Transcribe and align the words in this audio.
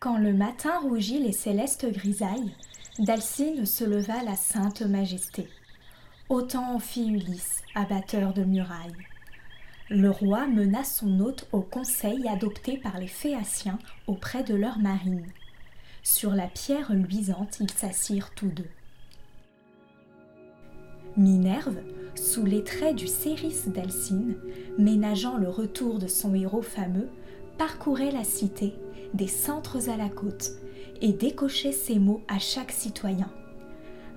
Quand 0.00 0.16
le 0.16 0.32
matin 0.32 0.78
rougit 0.78 1.18
les 1.18 1.32
célestes 1.32 1.90
grisailles, 1.90 2.54
d'Alcine 3.00 3.66
se 3.66 3.82
leva 3.82 4.22
la 4.22 4.36
sainte 4.36 4.82
majesté. 4.82 5.48
Autant 6.28 6.74
en 6.74 6.78
fit 6.78 7.10
Ulysse, 7.10 7.64
abatteur 7.74 8.32
de 8.32 8.44
murailles. 8.44 8.94
Le 9.90 10.10
roi 10.10 10.46
mena 10.46 10.84
son 10.84 11.18
hôte 11.18 11.48
au 11.50 11.62
conseil 11.62 12.28
adopté 12.28 12.76
par 12.76 13.00
les 13.00 13.08
Phéaciens 13.08 13.80
auprès 14.06 14.44
de 14.44 14.54
leur 14.54 14.78
marine. 14.78 15.26
Sur 16.04 16.30
la 16.30 16.46
pierre 16.46 16.92
luisante, 16.92 17.58
ils 17.58 17.70
s'assirent 17.70 18.30
tous 18.36 18.50
deux. 18.50 18.70
Minerve, 21.16 21.78
sous 22.14 22.44
les 22.44 22.62
traits 22.62 22.94
du 22.94 23.08
Céris 23.08 23.64
d'Alcine, 23.66 24.36
ménageant 24.78 25.38
le 25.38 25.48
retour 25.48 25.98
de 25.98 26.06
son 26.06 26.34
héros 26.36 26.62
fameux, 26.62 27.08
parcourait 27.56 28.12
la 28.12 28.22
cité, 28.22 28.74
des 29.14 29.26
centres 29.26 29.88
à 29.90 29.96
la 29.96 30.08
côte, 30.08 30.52
et 31.00 31.12
décochait 31.12 31.72
ces 31.72 31.98
mots 31.98 32.22
à 32.28 32.38
chaque 32.38 32.72
citoyen. 32.72 33.30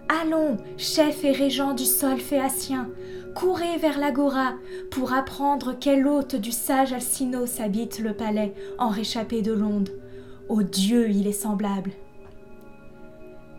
Allons, 0.09 0.57
chef 0.77 1.23
et 1.23 1.31
régent 1.31 1.73
du 1.73 1.85
sol 1.85 2.17
phéacien, 2.17 2.89
courez 3.33 3.77
vers 3.77 3.97
l'agora 3.97 4.55
pour 4.89 5.13
apprendre 5.13 5.75
quel 5.79 6.05
hôte 6.05 6.35
du 6.35 6.51
sage 6.51 6.91
Alcinos 6.91 7.61
habite 7.61 7.99
le 7.99 8.13
palais 8.13 8.53
en 8.77 8.89
réchappé 8.89 9.41
de 9.41 9.53
l'onde. 9.53 9.89
Ô 10.49 10.63
Dieu, 10.63 11.09
il 11.09 11.27
est 11.27 11.31
semblable. 11.31 11.91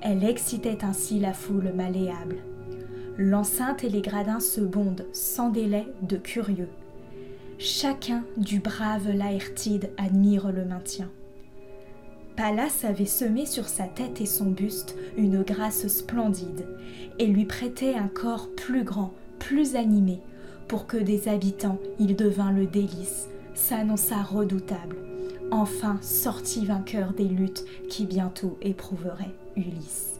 Elle 0.02 0.24
excitait 0.24 0.84
ainsi 0.84 1.20
la 1.20 1.32
foule 1.32 1.72
malléable. 1.74 2.36
L'enceinte 3.16 3.84
et 3.84 3.88
les 3.88 4.02
gradins 4.02 4.40
se 4.40 4.60
bondent 4.60 5.06
sans 5.12 5.48
délai 5.48 5.86
de 6.02 6.16
curieux. 6.16 6.68
Chacun 7.58 8.24
du 8.36 8.58
brave 8.58 9.08
Laertide 9.08 9.90
admire 9.96 10.50
le 10.50 10.64
maintien. 10.64 11.08
Pallas 12.42 12.82
avait 12.82 13.06
semé 13.06 13.46
sur 13.46 13.68
sa 13.68 13.84
tête 13.84 14.20
et 14.20 14.26
son 14.26 14.46
buste 14.46 14.96
une 15.16 15.44
grâce 15.44 15.86
splendide, 15.86 16.66
et 17.20 17.28
lui 17.28 17.44
prêtait 17.44 17.94
un 17.94 18.08
corps 18.08 18.48
plus 18.56 18.82
grand, 18.82 19.14
plus 19.38 19.76
animé, 19.76 20.18
pour 20.66 20.88
que 20.88 20.96
des 20.96 21.28
habitants 21.28 21.78
il 22.00 22.16
devint 22.16 22.50
le 22.50 22.66
délice, 22.66 23.28
s'annonça 23.54 24.20
redoutable, 24.24 24.96
enfin 25.52 26.00
sortit 26.02 26.66
vainqueur 26.66 27.12
des 27.12 27.28
luttes 27.28 27.64
qui 27.88 28.06
bientôt 28.06 28.58
éprouveraient 28.60 29.36
Ulysse. 29.54 30.18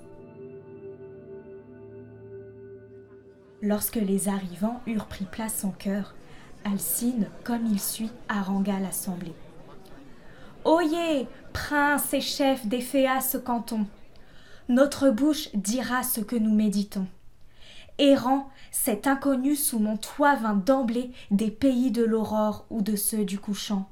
Lorsque 3.63 3.97
les 3.97 4.29
arrivants 4.29 4.81
eurent 4.87 5.09
pris 5.09 5.25
place 5.25 5.65
en 5.65 5.73
cœur, 5.73 6.15
Alcine, 6.65 7.27
comme 7.43 7.67
il 7.67 7.81
suit, 7.81 8.13
harangua 8.29 8.79
l'assemblée. 8.79 9.35
Oyez, 10.65 11.27
prince 11.53 12.15
et 12.15 12.21
chef 12.21 12.67
des 12.69 12.81
Phéas 12.81 13.37
canton, 13.45 13.85
notre 14.69 15.11
bouche 15.11 15.49
dira 15.55 16.05
ce 16.05 16.21
que 16.21 16.37
nous 16.37 16.55
méditons. 16.55 17.09
Errant, 17.99 18.49
cet 18.71 19.09
inconnu 19.09 19.57
sous 19.57 19.81
mon 19.81 19.97
toit 19.97 20.37
vint 20.37 20.55
d'emblée 20.55 21.11
des 21.33 21.51
pays 21.51 21.91
de 21.91 22.05
l'aurore 22.05 22.65
ou 22.71 22.81
de 22.81 22.95
ceux 22.95 23.25
du 23.25 23.41
couchant. 23.41 23.91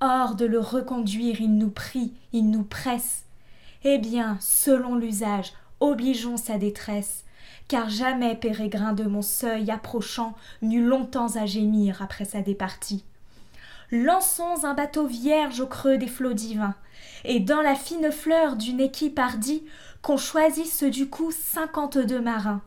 Or 0.00 0.34
de 0.34 0.46
le 0.46 0.58
reconduire, 0.58 1.40
il 1.40 1.56
nous 1.56 1.70
prie, 1.70 2.12
il 2.32 2.50
nous 2.50 2.64
presse. 2.64 3.26
Eh 3.84 3.98
bien, 3.98 4.36
selon 4.40 4.96
l'usage, 4.96 5.52
obligeons 5.78 6.36
sa 6.36 6.58
détresse, 6.58 7.24
car 7.68 7.88
jamais 7.88 8.34
pérégrin 8.34 8.94
de 8.94 9.04
mon 9.04 9.22
seuil 9.22 9.70
approchant 9.70 10.34
n'eut 10.60 10.84
longtemps 10.84 11.36
à 11.36 11.46
gémir 11.46 12.02
après 12.02 12.24
sa 12.24 12.42
départie 12.42 13.04
lançons 13.90 14.64
un 14.64 14.74
bateau 14.74 15.06
vierge 15.06 15.60
au 15.60 15.66
creux 15.66 15.98
des 15.98 16.08
flots 16.08 16.32
divins, 16.32 16.74
et 17.24 17.40
dans 17.40 17.62
la 17.62 17.74
fine 17.74 18.10
fleur 18.10 18.56
d'une 18.56 18.80
équipe 18.80 19.18
hardie, 19.18 19.64
qu'on 20.02 20.16
choisisse 20.16 20.82
du 20.84 21.08
coup 21.08 21.30
cinquante-deux 21.30 22.20
marins. 22.20 22.62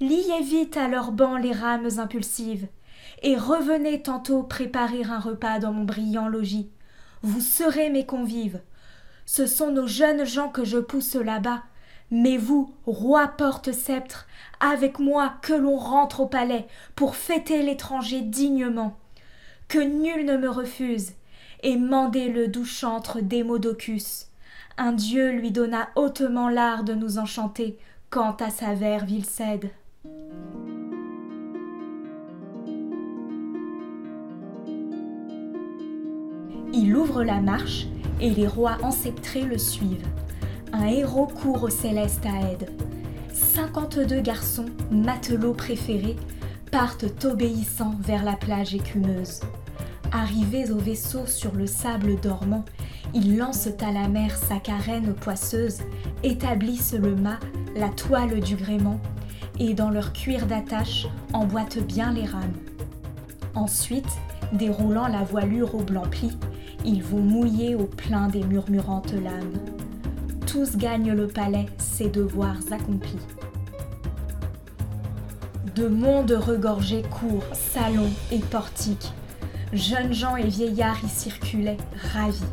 Liez 0.00 0.42
vite 0.42 0.76
à 0.76 0.88
leurs 0.88 1.12
bancs 1.12 1.40
les 1.40 1.52
rames 1.52 1.88
impulsives, 1.98 2.66
et 3.22 3.36
revenez 3.36 4.02
tantôt 4.02 4.42
préparer 4.42 5.04
un 5.04 5.20
repas 5.20 5.58
dans 5.58 5.72
mon 5.72 5.84
brillant 5.84 6.28
logis. 6.28 6.70
Vous 7.22 7.40
serez 7.40 7.90
mes 7.90 8.04
convives. 8.04 8.60
Ce 9.24 9.46
sont 9.46 9.70
nos 9.70 9.86
jeunes 9.86 10.24
gens 10.24 10.48
que 10.48 10.64
je 10.64 10.78
pousse 10.78 11.14
là-bas, 11.14 11.62
mais 12.10 12.36
vous, 12.36 12.74
roi 12.86 13.28
porte-sceptre, 13.28 14.26
avec 14.60 14.98
moi 14.98 15.34
que 15.42 15.54
l'on 15.54 15.76
rentre 15.76 16.20
au 16.20 16.26
palais 16.26 16.66
pour 16.94 17.16
fêter 17.16 17.62
l'étranger 17.62 18.20
dignement 18.20 18.96
que 19.74 19.80
nul 19.80 20.24
ne 20.24 20.36
me 20.36 20.48
refuse, 20.48 21.14
et 21.64 21.76
mandez 21.76 22.28
le 22.28 22.46
doux 22.46 22.64
chantre 22.64 23.20
Démodocus. 23.20 24.28
Un 24.78 24.92
dieu 24.92 25.32
lui 25.32 25.50
donna 25.50 25.88
hautement 25.96 26.48
l'art 26.48 26.84
de 26.84 26.94
nous 26.94 27.18
enchanter, 27.18 27.76
quand 28.08 28.40
à 28.40 28.50
sa 28.50 28.74
verve 28.74 29.10
il 29.10 29.24
cède. 29.24 29.70
Il 36.72 36.94
ouvre 36.94 37.24
la 37.24 37.40
marche, 37.40 37.88
et 38.20 38.30
les 38.30 38.46
rois 38.46 38.78
enceptrés 38.84 39.42
le 39.42 39.58
suivent. 39.58 40.06
Un 40.72 40.86
héros 40.86 41.26
court 41.26 41.64
au 41.64 41.68
céleste 41.68 42.24
à 42.26 42.52
aide. 42.52 42.70
Cinquante-deux 43.32 44.20
garçons, 44.20 44.66
matelots 44.92 45.52
préférés, 45.52 46.14
partent 46.70 47.24
obéissants 47.24 47.96
vers 47.98 48.22
la 48.22 48.36
plage 48.36 48.72
écumeuse. 48.72 49.40
Arrivés 50.14 50.70
au 50.70 50.78
vaisseau 50.78 51.26
sur 51.26 51.52
le 51.56 51.66
sable 51.66 52.20
dormant, 52.20 52.64
ils 53.14 53.36
lancent 53.36 53.68
à 53.80 53.90
la 53.90 54.06
mer 54.06 54.36
sa 54.36 54.60
carène 54.60 55.12
poisseuse, 55.12 55.78
établissent 56.22 56.94
le 56.94 57.16
mât, 57.16 57.40
la 57.74 57.88
toile 57.88 58.38
du 58.38 58.54
gréement, 58.54 59.00
et 59.58 59.74
dans 59.74 59.90
leur 59.90 60.12
cuir 60.12 60.46
d'attache 60.46 61.08
emboîtent 61.32 61.84
bien 61.84 62.12
les 62.12 62.26
rames. 62.26 62.54
Ensuite, 63.56 64.06
déroulant 64.52 65.08
la 65.08 65.24
voilure 65.24 65.74
au 65.74 65.82
blanc 65.82 66.06
pli, 66.08 66.30
ils 66.84 67.02
vont 67.02 67.20
mouiller 67.20 67.74
au 67.74 67.86
plein 67.86 68.28
des 68.28 68.44
murmurantes 68.44 69.14
lames. 69.14 69.58
Tous 70.46 70.76
gagnent 70.76 71.12
le 71.12 71.26
palais, 71.26 71.66
ses 71.78 72.08
devoirs 72.08 72.60
accomplis. 72.70 73.18
De 75.74 75.88
monde 75.88 76.30
regorgés 76.30 77.02
cours, 77.02 77.42
salons 77.52 78.12
et 78.30 78.38
portiques. 78.38 79.12
Jeunes 79.74 80.12
gens 80.12 80.36
et 80.36 80.46
vieillards 80.46 81.02
y 81.04 81.08
circulaient, 81.08 81.76
ravis. 82.12 82.44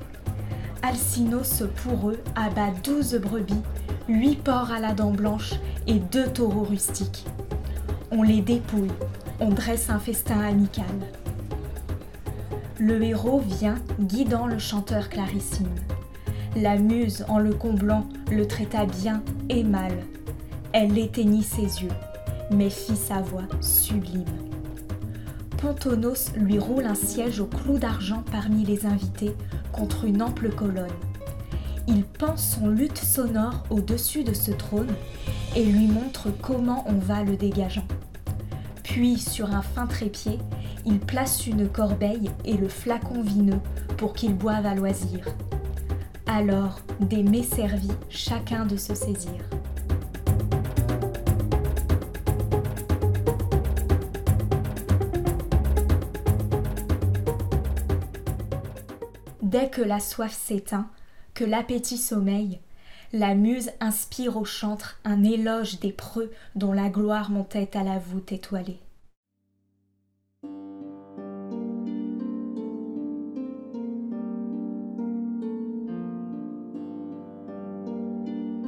Alcinos, 0.81 1.63
pour 1.83 2.09
eux, 2.09 2.19
abat 2.35 2.71
douze 2.83 3.13
brebis, 3.15 3.61
huit 4.09 4.37
porcs 4.37 4.71
à 4.71 4.79
la 4.79 4.93
dent 4.93 5.11
blanche 5.11 5.53
et 5.85 5.99
deux 5.99 6.27
taureaux 6.27 6.63
rustiques. 6.63 7.25
On 8.09 8.23
les 8.23 8.41
dépouille, 8.41 8.91
on 9.39 9.49
dresse 9.49 9.91
un 9.91 9.99
festin 9.99 10.39
amical. 10.39 10.85
Le 12.79 13.01
héros 13.03 13.41
vient 13.41 13.77
guidant 13.99 14.47
le 14.47 14.57
chanteur 14.57 15.07
clarissime. 15.07 15.69
La 16.55 16.75
muse, 16.75 17.23
en 17.29 17.37
le 17.37 17.53
comblant, 17.53 18.09
le 18.31 18.47
traita 18.47 18.85
bien 18.85 19.21
et 19.47 19.63
mal. 19.63 19.93
Elle 20.73 20.97
éteignit 20.97 21.43
ses 21.43 21.83
yeux 21.83 21.91
mais 22.53 22.69
fit 22.69 22.95
sa 22.95 23.21
voix 23.21 23.47
sublime. 23.61 24.25
Pontonos 25.61 26.31
lui 26.35 26.57
roule 26.57 26.85
un 26.85 26.95
siège 26.95 27.39
au 27.39 27.45
clou 27.45 27.77
d'argent 27.77 28.23
parmi 28.31 28.65
les 28.65 28.87
invités 28.87 29.35
contre 29.71 30.05
une 30.05 30.23
ample 30.23 30.49
colonne. 30.49 30.87
Il 31.87 32.03
pense 32.03 32.55
son 32.55 32.67
luth 32.67 32.97
sonore 32.97 33.63
au-dessus 33.69 34.23
de 34.23 34.33
ce 34.33 34.49
trône 34.49 34.91
et 35.55 35.63
lui 35.63 35.85
montre 35.85 36.29
comment 36.41 36.83
on 36.87 36.97
va 36.97 37.23
le 37.23 37.35
dégageant. 37.35 37.85
Puis, 38.81 39.17
sur 39.19 39.53
un 39.53 39.61
fin 39.61 39.85
trépied, 39.85 40.39
il 40.85 40.99
place 40.99 41.45
une 41.45 41.69
corbeille 41.69 42.31
et 42.43 42.57
le 42.57 42.67
flacon 42.67 43.21
vineux 43.21 43.59
pour 43.97 44.13
qu'il 44.13 44.33
boive 44.33 44.65
à 44.65 44.73
loisir. 44.73 45.25
Alors, 46.25 46.81
des 46.99 47.21
mets 47.21 47.43
servis, 47.43 47.91
chacun 48.09 48.65
de 48.65 48.77
se 48.77 48.95
saisir. 48.95 49.31
Dès 59.51 59.69
que 59.69 59.81
la 59.81 59.99
soif 59.99 60.31
s'éteint, 60.31 60.87
que 61.33 61.43
l'appétit 61.43 61.97
sommeille, 61.97 62.61
la 63.11 63.35
muse 63.35 63.69
inspire 63.81 64.37
au 64.37 64.45
chantre 64.45 65.01
un 65.03 65.25
éloge 65.25 65.81
des 65.81 65.91
preux 65.91 66.31
dont 66.55 66.71
la 66.71 66.87
gloire 66.87 67.29
montait 67.29 67.75
à 67.75 67.83
la 67.83 67.99
voûte 67.99 68.31
étoilée. 68.31 68.79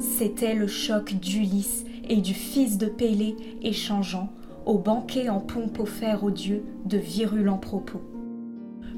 C'était 0.02 0.54
le 0.54 0.68
choc 0.68 1.14
d'Ulysse 1.14 1.86
et 2.10 2.18
du 2.18 2.34
fils 2.34 2.78
de 2.78 2.88
Pélée 2.88 3.38
échangeant, 3.62 4.28
au 4.66 4.78
banquet 4.80 5.30
en 5.30 5.40
pompe 5.40 5.80
offert 5.80 6.26
aux 6.26 6.32
dieux, 6.32 6.66
de 6.84 6.98
virulents 6.98 7.58
propos 7.58 8.02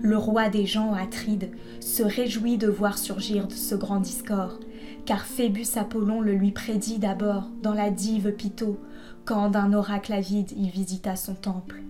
Le 0.06 0.19
roi 0.19 0.50
des 0.50 0.68
gens, 0.68 0.94
Atride, 0.94 1.50
se 1.80 2.04
réjouit 2.04 2.60
de 2.60 2.68
voir 2.68 3.00
surgir 3.00 3.48
ce 3.50 3.74
grand 3.74 4.00
discord, 4.00 4.63
car 5.07 5.25
Phébus 5.25 5.66
Apollon 5.78 6.22
le 6.22 6.34
lui 6.34 6.52
prédit 6.52 7.00
d'abord 7.00 7.50
dans 7.63 7.74
la 7.74 7.90
dive 7.90 8.31
Pytho, 8.31 8.80
quand 9.25 9.50
d'un 9.50 9.74
oracle 9.74 10.13
avide 10.13 10.52
il 10.56 10.69
visita 10.69 11.16
son 11.16 11.34
temple. 11.34 11.81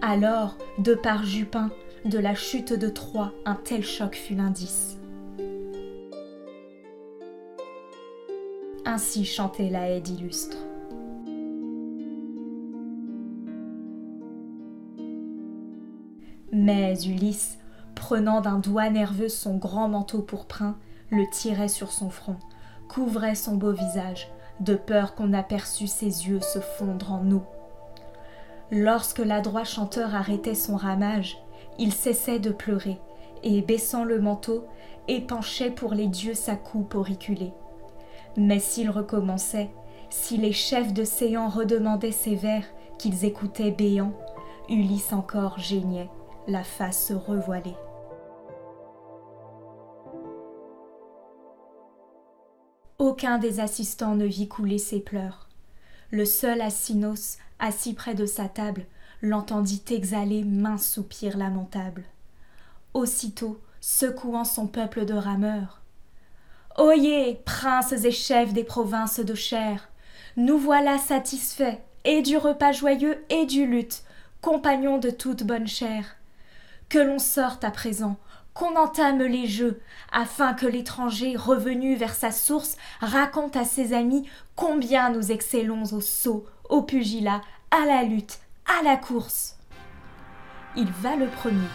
Alors, 0.00 0.56
de 0.78 0.94
par 0.94 1.26
Jupin, 1.26 1.70
de 2.06 2.18
la 2.18 2.34
chute 2.34 2.72
de 2.72 2.88
Troie, 2.88 3.34
un 3.44 3.56
tel 3.56 3.84
choc 3.84 4.14
fut 4.14 4.34
l'indice. 4.34 4.96
Ainsi 8.86 9.26
chantait 9.26 9.68
la 9.68 9.90
haie 9.90 10.02
illustre. 10.08 10.56
Mais 16.52 16.94
Ulysse, 17.04 17.56
prenant 17.94 18.42
d'un 18.42 18.58
doigt 18.58 18.90
nerveux 18.90 19.30
son 19.30 19.56
grand 19.56 19.88
manteau 19.88 20.20
pourprin, 20.20 20.76
le 21.08 21.24
tirait 21.30 21.68
sur 21.68 21.92
son 21.92 22.10
front, 22.10 22.36
couvrait 22.88 23.34
son 23.34 23.56
beau 23.56 23.72
visage, 23.72 24.30
de 24.60 24.74
peur 24.74 25.14
qu'on 25.14 25.32
aperçût 25.32 25.86
ses 25.86 26.28
yeux 26.28 26.42
se 26.42 26.58
fondre 26.58 27.12
en 27.12 27.30
eau. 27.30 27.42
Lorsque 28.70 29.18
l'adroit 29.18 29.64
chanteur 29.64 30.14
arrêtait 30.14 30.54
son 30.54 30.76
ramage, 30.76 31.38
il 31.78 31.92
cessait 31.94 32.38
de 32.38 32.50
pleurer, 32.50 33.00
et 33.42 33.62
baissant 33.62 34.04
le 34.04 34.20
manteau, 34.20 34.66
épanchait 35.08 35.70
pour 35.70 35.94
les 35.94 36.06
dieux 36.06 36.34
sa 36.34 36.54
coupe 36.54 36.94
auriculée. 36.94 37.52
Mais 38.36 38.58
s'il 38.58 38.90
recommençait, 38.90 39.70
si 40.10 40.36
les 40.36 40.52
chefs 40.52 40.92
de 40.92 41.04
séants 41.04 41.48
redemandaient 41.48 42.12
ses 42.12 42.34
vers 42.34 42.64
qu'ils 42.98 43.24
écoutaient 43.24 43.70
béants, 43.70 44.12
Ulysse 44.68 45.14
encore 45.14 45.58
geignait, 45.58 46.10
la 46.48 46.64
face 46.64 47.12
revoilée. 47.12 47.76
Aucun 52.98 53.38
des 53.38 53.60
assistants 53.60 54.14
ne 54.14 54.26
vit 54.26 54.48
couler 54.48 54.78
ses 54.78 55.00
pleurs. 55.00 55.48
Le 56.10 56.24
seul 56.24 56.60
Asinos, 56.60 57.38
assis 57.58 57.94
près 57.94 58.14
de 58.14 58.26
sa 58.26 58.48
table, 58.48 58.86
l'entendit 59.22 59.82
exhaler 59.90 60.44
maint 60.44 60.78
soupir 60.78 61.36
lamentable. 61.36 62.04
Aussitôt, 62.94 63.60
secouant 63.80 64.44
son 64.44 64.66
peuple 64.66 65.04
de 65.04 65.14
rameurs, 65.14 65.80
Oyez, 66.78 67.40
princes 67.44 67.92
et 67.92 68.10
chefs 68.10 68.52
des 68.52 68.64
provinces 68.64 69.20
de 69.20 69.34
chair, 69.34 69.90
nous 70.36 70.56
voilà 70.56 70.96
satisfaits, 70.98 71.78
et 72.04 72.22
du 72.22 72.36
repas 72.36 72.72
joyeux 72.72 73.22
et 73.28 73.46
du 73.46 73.66
luth, 73.66 74.04
compagnons 74.40 74.98
de 74.98 75.10
toute 75.10 75.44
bonne 75.44 75.68
chair. 75.68 76.16
Que 76.92 76.98
l'on 76.98 77.18
sorte 77.18 77.64
à 77.64 77.70
présent, 77.70 78.16
qu'on 78.52 78.76
entame 78.76 79.22
les 79.22 79.46
jeux, 79.46 79.80
afin 80.12 80.52
que 80.52 80.66
l'étranger, 80.66 81.36
revenu 81.38 81.94
vers 81.94 82.14
sa 82.14 82.30
source, 82.30 82.76
raconte 83.00 83.56
à 83.56 83.64
ses 83.64 83.94
amis 83.94 84.28
combien 84.56 85.08
nous 85.08 85.32
excellons 85.32 85.84
au 85.84 86.02
saut, 86.02 86.44
au 86.68 86.82
pugilat, 86.82 87.40
à 87.70 87.86
la 87.86 88.02
lutte, 88.02 88.40
à 88.66 88.82
la 88.82 88.98
course. 88.98 89.56
Il 90.76 90.90
va 91.00 91.16
le 91.16 91.28
premier. 91.28 91.70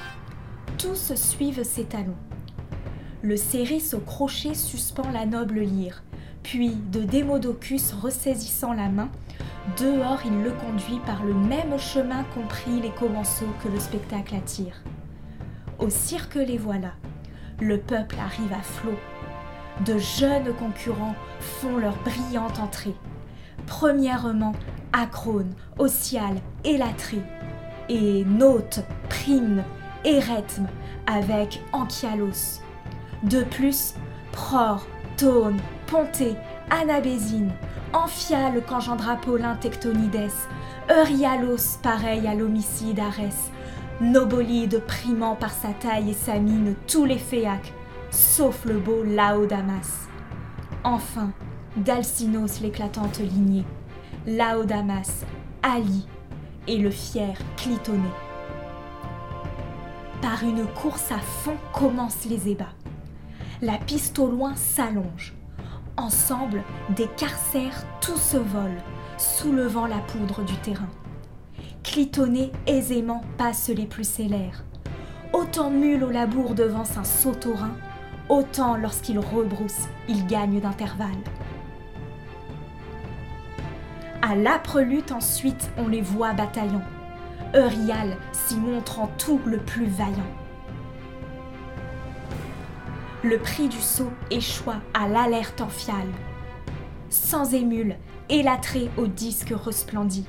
Tous 0.77 1.15
suivent 1.15 1.63
ses 1.63 1.85
talons. 1.85 2.13
Le 3.23 3.37
Céris 3.37 3.89
au 3.93 3.99
crochet 3.99 4.53
suspend 4.53 5.09
la 5.09 5.25
noble 5.25 5.61
lyre, 5.61 6.03
puis 6.43 6.75
de 6.91 7.01
Démodocus 7.01 7.91
ressaisissant 7.91 8.73
la 8.73 8.89
main, 8.89 9.09
dehors 9.79 10.19
il 10.25 10.43
le 10.43 10.51
conduit 10.51 10.99
par 11.07 11.23
le 11.23 11.33
même 11.33 11.79
chemin 11.79 12.23
compris 12.35 12.79
les 12.81 12.91
commensaux 12.91 13.49
que 13.63 13.69
le 13.69 13.79
spectacle 13.79 14.35
attire. 14.35 14.83
Au 15.79 15.89
cirque 15.91 16.35
les 16.35 16.57
voilà, 16.57 16.93
le 17.59 17.77
peuple 17.77 18.15
arrive 18.19 18.51
à 18.51 18.63
flot. 18.63 18.97
De 19.85 19.99
jeunes 19.99 20.51
concurrents 20.53 21.15
font 21.39 21.77
leur 21.77 21.95
brillante 21.97 22.59
entrée. 22.59 22.95
Premièrement, 23.67 24.53
Acrone, 24.91 25.53
Ossial, 25.77 26.37
Élatrée, 26.63 27.21
et 27.89 28.25
Note, 28.25 28.79
Prime, 29.07 29.63
Éretme, 30.03 30.67
avec 31.05 31.61
Anchialos, 31.73 32.61
de 33.23 33.43
plus, 33.43 33.93
Pror, 34.31 34.85
Tone, 35.17 35.59
Ponté, 35.85 36.35
Anabésine, 36.71 37.51
Amphiale 37.93 38.63
qu'engendra 38.67 39.15
Paulin 39.15 39.55
Tectonides, 39.55 40.31
Eurialos 40.89 41.77
pareil 41.83 42.27
à 42.27 42.33
l'homicide 42.33 42.99
Arès, 42.99 43.51
Nobolide 44.01 44.81
primant 44.85 45.35
par 45.35 45.51
sa 45.51 45.69
taille 45.69 46.11
et 46.11 46.13
sa 46.13 46.39
mine 46.39 46.75
tous 46.87 47.05
les 47.05 47.17
Phéaques, 47.17 47.73
sauf 48.11 48.65
le 48.65 48.77
beau 48.77 49.03
Laodamas. 49.03 50.07
Enfin, 50.83 51.31
d'Alcinos 51.75 52.61
l'éclatante 52.61 53.19
lignée, 53.19 53.65
Laodamas, 54.25 55.25
Ali 55.63 56.07
et 56.67 56.77
le 56.77 56.91
fier 56.91 57.37
Clitoné. 57.57 58.09
Par 60.21 60.43
une 60.43 60.65
course 60.65 61.11
à 61.11 61.19
fond 61.19 61.57
commencent 61.73 62.25
les 62.25 62.49
ébats 62.49 62.73
la 63.61 63.77
piste 63.77 64.19
au 64.19 64.27
loin 64.27 64.55
s'allonge. 64.55 65.33
Ensemble, 65.97 66.61
des 66.95 67.07
carcères 67.17 67.85
tous 68.01 68.17
se 68.17 68.37
volent, 68.37 68.83
soulevant 69.17 69.87
la 69.87 69.97
poudre 69.97 70.43
du 70.43 70.53
terrain. 70.57 70.89
Clitonné 71.83 72.51
aisément 72.65 73.21
passe 73.37 73.69
les 73.69 73.85
plus 73.85 74.07
célères. 74.07 74.63
Autant 75.33 75.69
mule 75.69 76.03
au 76.03 76.09
labour 76.09 76.53
devant 76.53 76.83
un 76.97 77.03
saut-au-rein, 77.03 77.75
autant 78.29 78.77
lorsqu'il 78.77 79.19
rebrousse, 79.19 79.87
il 80.07 80.25
gagne 80.27 80.59
d'intervalle. 80.59 81.09
À 84.21 84.35
l'âpre 84.35 84.81
lutte 84.81 85.11
ensuite, 85.11 85.69
on 85.77 85.87
les 85.87 86.01
voit 86.01 86.33
bataillant. 86.33 86.83
Eurial 87.55 88.17
s'y 88.33 88.57
montre 88.57 88.99
en 88.99 89.07
tout 89.17 89.39
le 89.45 89.57
plus 89.59 89.85
vaillant 89.85 90.33
le 93.23 93.37
prix 93.39 93.67
du 93.67 93.79
saut 93.79 94.11
échoua 94.31 94.75
à 94.93 95.07
l'alerte 95.07 95.61
en. 95.61 96.13
Sans 97.09 97.53
émule, 97.53 97.97
élatré 98.29 98.89
au 98.97 99.07
disque 99.07 99.53
resplendit. 99.55 100.25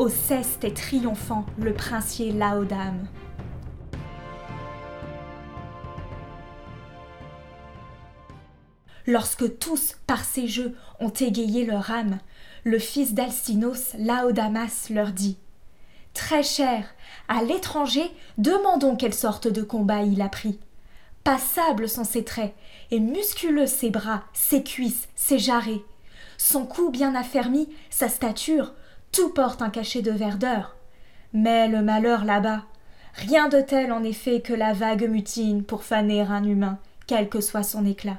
Au 0.00 0.08
ceste 0.08 0.64
et 0.64 0.72
triomphant 0.72 1.44
le 1.58 1.74
princier 1.74 2.32
Laodame. 2.32 3.06
Lorsque 9.06 9.58
tous, 9.58 9.98
par 10.06 10.24
ces 10.24 10.48
jeux, 10.48 10.74
ont 11.00 11.10
égayé 11.10 11.66
leur 11.66 11.90
âme, 11.90 12.18
le 12.64 12.78
fils 12.78 13.12
d'Alcinos, 13.12 13.92
Laodamas, 13.98 14.86
leur 14.88 15.12
dit 15.12 15.36
Très 16.14 16.42
cher, 16.42 16.86
à 17.28 17.42
l'étranger, 17.42 18.10
demandons 18.38 18.96
quelle 18.96 19.12
sorte 19.12 19.48
de 19.48 19.60
combat 19.60 20.00
il 20.00 20.22
a 20.22 20.30
pris. 20.30 20.58
Passables 21.24 21.90
sont 21.90 22.04
ses 22.04 22.24
traits, 22.24 22.54
et 22.90 23.00
musculeux 23.00 23.66
ses 23.66 23.90
bras, 23.90 24.24
ses 24.32 24.64
cuisses, 24.64 25.08
ses 25.14 25.38
jarrets. 25.38 25.82
Son 26.38 26.64
cou 26.64 26.88
bien 26.88 27.14
affermi, 27.14 27.68
sa 27.90 28.08
stature, 28.08 28.72
tout 29.12 29.30
porte 29.30 29.62
un 29.62 29.70
cachet 29.70 30.02
de 30.02 30.10
verdeur. 30.10 30.76
Mais 31.32 31.68
le 31.68 31.82
malheur 31.82 32.24
là-bas, 32.24 32.64
rien 33.14 33.48
de 33.48 33.60
tel 33.60 33.92
en 33.92 34.02
effet 34.02 34.40
que 34.40 34.52
la 34.52 34.72
vague 34.72 35.08
mutine 35.08 35.64
pour 35.64 35.84
faner 35.84 36.22
un 36.22 36.44
humain, 36.44 36.78
quel 37.06 37.28
que 37.28 37.40
soit 37.40 37.62
son 37.62 37.86
éclat. 37.86 38.18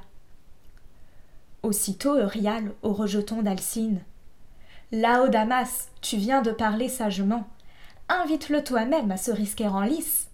Aussitôt 1.64 2.16
Eurial 2.16 2.72
au 2.82 2.94
rejeton 2.94 3.42
d'Alcine. 3.42 4.02
Là, 4.92 5.28
Damas, 5.28 5.90
tu 6.02 6.18
viens 6.18 6.42
de 6.42 6.52
parler 6.52 6.90
sagement. 6.90 7.48
Invite-le 8.10 8.64
toi-même 8.64 9.12
à 9.12 9.18
se 9.18 9.32
risquer 9.32 9.68
en 9.68 9.82
lice. 9.82 10.30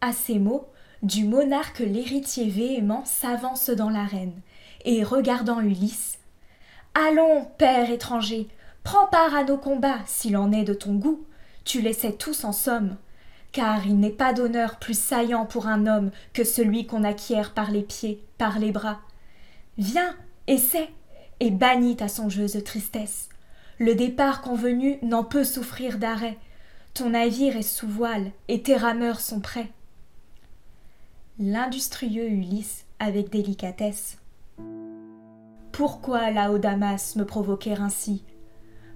À 0.00 0.12
ces 0.12 0.38
mots, 0.38 0.68
du 1.02 1.24
monarque 1.24 1.80
l'héritier 1.80 2.48
véhément 2.48 3.04
s'avance 3.04 3.70
dans 3.70 3.90
l'arène, 3.90 4.40
et 4.84 5.02
regardant 5.02 5.60
Ulysse 5.60 6.18
Allons, 6.94 7.46
père 7.58 7.90
étranger, 7.90 8.48
prends 8.84 9.06
part 9.06 9.34
à 9.34 9.44
nos 9.44 9.58
combats, 9.58 10.00
s'il 10.06 10.36
en 10.36 10.52
est 10.52 10.64
de 10.64 10.74
ton 10.74 10.94
goût, 10.94 11.24
tu 11.64 11.80
les 11.80 11.92
sais 11.92 12.12
tous 12.12 12.44
en 12.44 12.52
somme, 12.52 12.96
car 13.52 13.86
il 13.86 13.98
n'est 13.98 14.10
pas 14.10 14.32
d'honneur 14.32 14.78
plus 14.78 14.98
saillant 14.98 15.46
pour 15.46 15.66
un 15.66 15.86
homme 15.86 16.10
que 16.32 16.44
celui 16.44 16.86
qu'on 16.86 17.04
acquiert 17.04 17.54
par 17.54 17.70
les 17.70 17.82
pieds, 17.82 18.22
par 18.38 18.58
les 18.58 18.72
bras. 18.72 19.00
Viens, 19.76 20.14
essaie, 20.46 20.90
et 21.40 21.50
bannis 21.50 21.96
ta 21.96 22.08
songeuse 22.08 22.62
tristesse. 22.64 23.28
Le 23.78 23.94
départ 23.94 24.42
convenu 24.42 24.98
n'en 25.02 25.22
peut 25.22 25.44
souffrir 25.44 25.98
d'arrêt. 25.98 26.36
Ton 26.94 27.10
navire 27.10 27.56
est 27.56 27.62
sous 27.62 27.88
voile, 27.88 28.32
et 28.48 28.62
tes 28.62 28.76
rameurs 28.76 29.20
sont 29.20 29.40
prêts 29.40 29.70
l'industrieux 31.38 32.28
Ulysse 32.28 32.84
avec 32.98 33.30
délicatesse. 33.30 34.18
Pourquoi 35.70 36.30
Laodamas 36.32 37.14
me 37.16 37.24
provoquer 37.24 37.74
ainsi? 37.74 38.24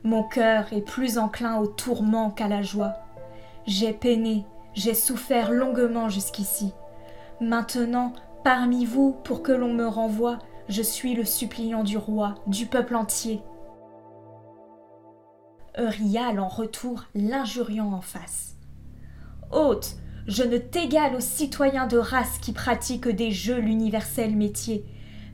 Mon 0.05 0.25
cœur 0.25 0.73
est 0.73 0.83
plus 0.83 1.17
enclin 1.17 1.59
au 1.59 1.67
tourment 1.67 2.31
qu'à 2.31 2.49
la 2.49 2.63
joie. 2.63 2.95
J'ai 3.67 3.93
peiné, 3.93 4.45
J'ai 4.75 4.95
souffert 4.95 5.53
longuement 5.53 6.09
jusqu'ici. 6.09 6.73
Maintenant, 7.41 8.13
parmi 8.43 8.85
vous, 8.85 9.13
pour 9.25 9.43
que 9.43 9.53
l'on 9.53 9.73
me 9.73 9.87
renvoie, 9.87 10.39
je 10.69 10.83
suis 10.83 11.15
le 11.15 11.25
suppliant 11.25 11.85
du 11.85 11.99
roi, 11.99 12.37
du 12.47 12.67
peuple 12.67 12.97
entier. 12.97 13.43
Eurial 15.79 16.41
en 16.41 16.49
retour 16.49 17.05
l'injuriant 17.15 17.93
en 17.93 18.01
face. 18.01 18.57
Hôte, 19.51 19.97
je 20.27 20.43
ne 20.43 20.59
t'égale 20.59 21.17
aux 21.17 21.21
citoyens 21.21 21.87
de 21.87 21.99
race 21.99 22.39
qui 22.39 22.53
pratiquent 22.53 23.09
des 23.09 23.31
jeux 23.31 23.59
l'universel 23.59 24.35
métier, 24.35 24.85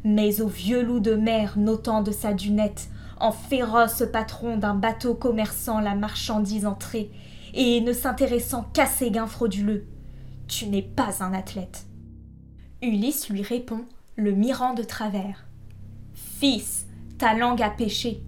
mais 0.04 0.40
au 0.40 0.48
vieux 0.48 0.82
loup 0.82 1.00
de 1.00 1.14
mer 1.14 1.54
notant 1.56 2.02
de 2.02 2.10
sa 2.10 2.32
dunette, 2.32 2.88
en 3.20 3.32
féroce 3.32 4.04
patron 4.12 4.56
d'un 4.56 4.75
bateau 4.75 5.14
commerçant 5.14 5.80
la 5.80 5.94
marchandise 5.94 6.66
entrée, 6.66 7.10
et 7.54 7.80
ne 7.80 7.92
s'intéressant 7.92 8.64
qu'à 8.72 8.87
ses 8.87 9.10
gains 9.10 9.26
frauduleux. 9.26 9.87
Tu 10.46 10.66
n'es 10.66 10.82
pas 10.82 11.22
un 11.22 11.32
athlète. 11.32 11.87
Ulysse 12.82 13.28
lui 13.28 13.42
répond, 13.42 13.84
le 14.16 14.32
mirant 14.32 14.75
de 14.75 14.82
travers. 14.82 15.46
Fils, 16.14 16.87
ta 17.18 17.34
langue 17.34 17.62
a 17.62 17.70
péché, 17.70 18.22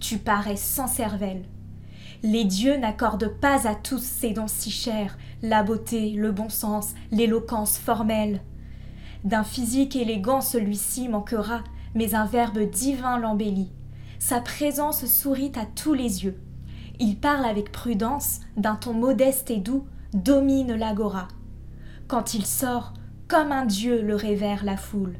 tu 0.00 0.18
parais 0.18 0.56
sans 0.56 0.86
cervelle. 0.86 1.44
Les 2.22 2.44
dieux 2.44 2.76
n'accordent 2.76 3.34
pas 3.40 3.68
à 3.68 3.74
tous 3.74 4.02
ces 4.02 4.30
dons 4.30 4.48
si 4.48 4.70
chers, 4.70 5.18
la 5.42 5.62
beauté, 5.62 6.10
le 6.10 6.32
bon 6.32 6.48
sens, 6.48 6.94
l'éloquence 7.10 7.78
formelle. 7.78 8.40
D'un 9.24 9.44
physique 9.44 9.96
élégant 9.96 10.40
celui-ci 10.40 11.08
manquera, 11.08 11.62
mais 11.94 12.14
un 12.14 12.26
verbe 12.26 12.60
divin 12.70 13.18
l'embellit. 13.18 13.70
Sa 14.18 14.40
présence 14.40 15.04
sourit 15.06 15.52
à 15.56 15.66
tous 15.66 15.94
les 15.94 16.24
yeux. 16.24 16.40
Il 16.98 17.18
parle 17.18 17.44
avec 17.44 17.72
prudence, 17.72 18.40
d'un 18.56 18.76
ton 18.76 18.94
modeste 18.94 19.50
et 19.50 19.58
doux, 19.58 19.86
domine 20.14 20.74
l'agora. 20.74 21.28
Quand 22.08 22.34
il 22.34 22.46
sort, 22.46 22.94
comme 23.28 23.52
un 23.52 23.66
dieu 23.66 24.02
le 24.02 24.14
révère 24.14 24.64
la 24.64 24.76
foule. 24.76 25.16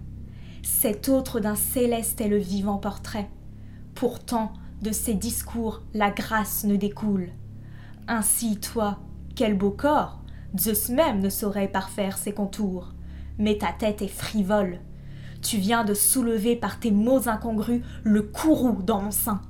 Cet 0.62 1.09
autre 1.09 1.41
d'un 1.41 1.55
céleste 1.55 2.21
est 2.21 2.29
le 2.29 2.38
vivant 2.38 2.79
portrait. 2.79 3.29
Pourtant, 3.95 4.53
de 4.83 4.93
ses 4.93 5.15
discours, 5.15 5.83
la 5.95 6.11
grâce 6.11 6.65
ne 6.65 6.76
découle. 6.76 7.31
Ainsi, 8.09 8.59
toi, 8.59 9.00
quel 9.35 9.57
beau 9.57 9.71
corps 9.71 10.21
Zeus 10.59 10.88
même 10.88 11.21
ne 11.21 11.29
saurait 11.29 11.69
parfaire 11.69 12.17
ses 12.17 12.33
contours. 12.33 12.95
Mais 13.38 13.59
ta 13.59 13.73
tête 13.73 14.00
est 14.00 14.09
frivole. 14.09 14.79
Tu 15.49 15.59
viens 15.59 15.85
de 15.85 15.95
soulever 15.95 16.57
par 16.57 16.81
tes 16.81 16.91
mots 16.91 17.29
incongrus 17.29 17.81
le 18.03 18.23
courroux 18.23 18.83
dans 18.83 19.00
mon 19.00 19.12
sein. 19.12 19.41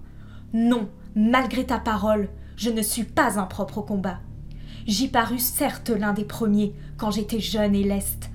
Non, 0.52 0.90
malgré 1.14 1.64
ta 1.64 1.78
parole, 1.78 2.28
je 2.54 2.68
ne 2.68 2.82
suis 2.82 3.04
pas 3.04 3.38
impropre 3.38 3.78
au 3.78 3.82
combat. 3.82 4.18
J'y 4.86 5.08
parus 5.08 5.42
certes 5.42 5.88
l'un 5.88 6.12
des 6.12 6.26
premiers, 6.26 6.74
quand 6.98 7.10
j'étais 7.10 7.40
jeune 7.40 7.74
et 7.74 7.82
leste. 7.82 8.28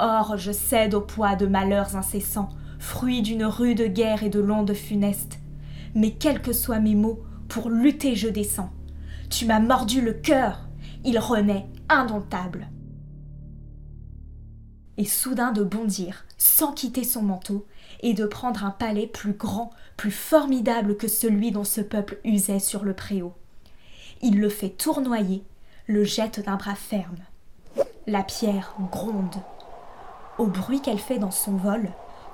Or, 0.00 0.38
je 0.38 0.50
cède 0.50 0.92
au 0.92 1.00
poids 1.00 1.36
de 1.36 1.46
malheurs 1.46 1.94
incessants, 1.94 2.48
fruits 2.80 3.22
d'une 3.22 3.44
rude 3.44 3.92
guerre 3.92 4.24
et 4.24 4.28
de 4.28 4.40
l'onde 4.40 4.74
funeste. 4.74 5.38
Mais 5.94 6.10
quels 6.10 6.42
que 6.42 6.52
soient 6.52 6.80
mes 6.80 6.96
mots, 6.96 7.22
pour 7.46 7.70
lutter 7.70 8.16
je 8.16 8.28
descends. 8.28 8.72
Tu 9.30 9.46
m'as 9.46 9.60
mordu 9.60 10.00
le 10.00 10.14
cœur, 10.14 10.68
il 11.04 11.20
renaît 11.20 11.68
indomptable. 11.88 12.66
Et 14.96 15.04
soudain 15.04 15.52
de 15.52 15.62
bondir, 15.62 16.24
sans 16.38 16.72
quitter 16.72 17.04
son 17.04 17.22
manteau, 17.22 17.66
et 18.00 18.14
de 18.14 18.26
prendre 18.26 18.64
un 18.64 18.70
palais 18.70 19.06
plus 19.06 19.32
grand, 19.32 19.70
plus 19.96 20.12
formidable 20.12 20.96
que 20.96 21.08
celui 21.08 21.50
dont 21.50 21.64
ce 21.64 21.80
peuple 21.80 22.18
usait 22.24 22.60
sur 22.60 22.84
le 22.84 22.94
préau. 22.94 23.34
Il 24.22 24.40
le 24.40 24.48
fait 24.48 24.70
tournoyer, 24.70 25.44
le 25.86 26.04
jette 26.04 26.40
d'un 26.44 26.56
bras 26.56 26.74
ferme. 26.74 27.18
La 28.06 28.22
pierre 28.22 28.74
gronde. 28.90 29.36
Au 30.38 30.46
bruit 30.46 30.80
qu'elle 30.80 30.98
fait 30.98 31.18
dans 31.18 31.32
son 31.32 31.56
vol, 31.56 31.90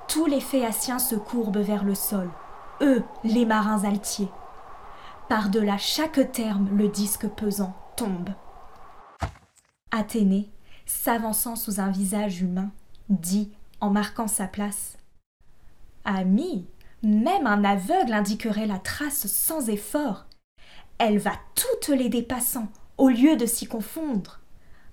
tous 0.07 0.27
les 0.27 0.41
Phéaciens 0.41 0.99
se 0.99 1.15
courbent 1.15 1.57
vers 1.57 1.83
le 1.83 1.95
sol, 1.95 2.29
eux, 2.81 3.03
les 3.23 3.45
marins 3.45 3.83
altiers. 3.83 4.29
Par-delà 5.29 5.77
chaque 5.77 6.31
terme, 6.31 6.69
le 6.75 6.87
disque 6.87 7.27
pesant 7.27 7.75
tombe. 7.95 8.29
Athénée, 9.91 10.51
s'avançant 10.85 11.55
sous 11.55 11.79
un 11.79 11.89
visage 11.89 12.41
humain, 12.41 12.69
dit, 13.09 13.51
en 13.79 13.89
marquant 13.89 14.27
sa 14.27 14.47
place 14.47 14.97
Ami, 16.03 16.67
même 17.03 17.47
un 17.47 17.63
aveugle 17.63 18.13
indiquerait 18.13 18.67
la 18.67 18.79
trace 18.79 19.27
sans 19.27 19.69
effort. 19.69 20.25
Elle 20.97 21.17
va 21.17 21.33
toutes 21.55 21.89
les 21.89 22.09
dépassant, 22.09 22.67
au 22.97 23.09
lieu 23.09 23.35
de 23.35 23.45
s'y 23.45 23.67
confondre. 23.67 24.39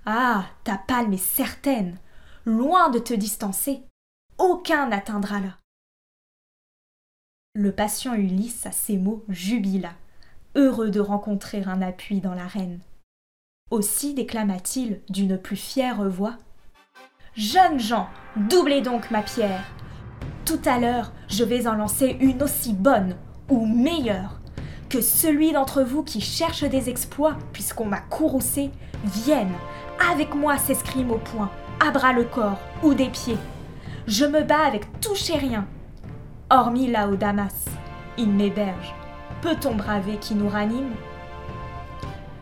Ah, 0.04 0.46
ta 0.64 0.78
palme 0.78 1.12
est 1.12 1.16
certaine, 1.16 1.98
loin 2.44 2.90
de 2.90 2.98
te 2.98 3.14
distancer. 3.14 3.82
Aucun 4.38 4.88
n'atteindra 4.88 5.40
là. 5.40 5.58
Le 7.54 7.70
patient 7.70 8.14
Ulysse, 8.14 8.66
à 8.66 8.72
ces 8.72 8.96
mots, 8.96 9.24
jubila, 9.28 9.92
heureux 10.54 10.90
de 10.90 11.00
rencontrer 11.00 11.62
un 11.64 11.82
appui 11.82 12.20
dans 12.20 12.34
l'arène. 12.34 12.80
Aussi 13.70 14.14
déclama-t-il 14.14 15.00
d'une 15.08 15.38
plus 15.38 15.56
fière 15.56 16.08
voix 16.08 16.36
Jeunes 17.34 17.80
gens, 17.80 18.08
doublez 18.36 18.82
donc 18.82 19.10
ma 19.10 19.22
pierre. 19.22 19.64
Tout 20.44 20.60
à 20.66 20.78
l'heure, 20.78 21.12
je 21.28 21.44
vais 21.44 21.66
en 21.66 21.72
lancer 21.72 22.18
une 22.20 22.42
aussi 22.42 22.74
bonne 22.74 23.16
ou 23.48 23.64
meilleure 23.64 24.38
que 24.90 25.00
celui 25.00 25.52
d'entre 25.52 25.82
vous 25.82 26.02
qui 26.02 26.20
cherche 26.20 26.62
des 26.64 26.90
exploits, 26.90 27.38
puisqu'on 27.54 27.86
m'a 27.86 28.00
courroucé, 28.00 28.70
vienne 29.04 29.54
avec 30.10 30.34
moi 30.34 30.58
s'escrime 30.58 31.10
au 31.10 31.16
poing, 31.16 31.50
à 31.80 31.90
bras 31.90 32.12
le 32.12 32.24
corps 32.24 32.60
ou 32.82 32.92
des 32.92 33.08
pieds. 33.08 33.38
Je 34.06 34.26
me 34.26 34.42
bats 34.42 34.66
avec 34.66 35.00
tout 35.00 35.14
rien. 35.34 35.66
Hormis 36.50 36.88
là 36.88 37.08
au 37.08 37.16
Damas, 37.16 37.64
il 38.18 38.28
m'héberge. 38.28 38.94
Peut-on 39.40 39.74
braver 39.74 40.18
qui 40.18 40.34
nous 40.34 40.50
ranime? 40.50 40.92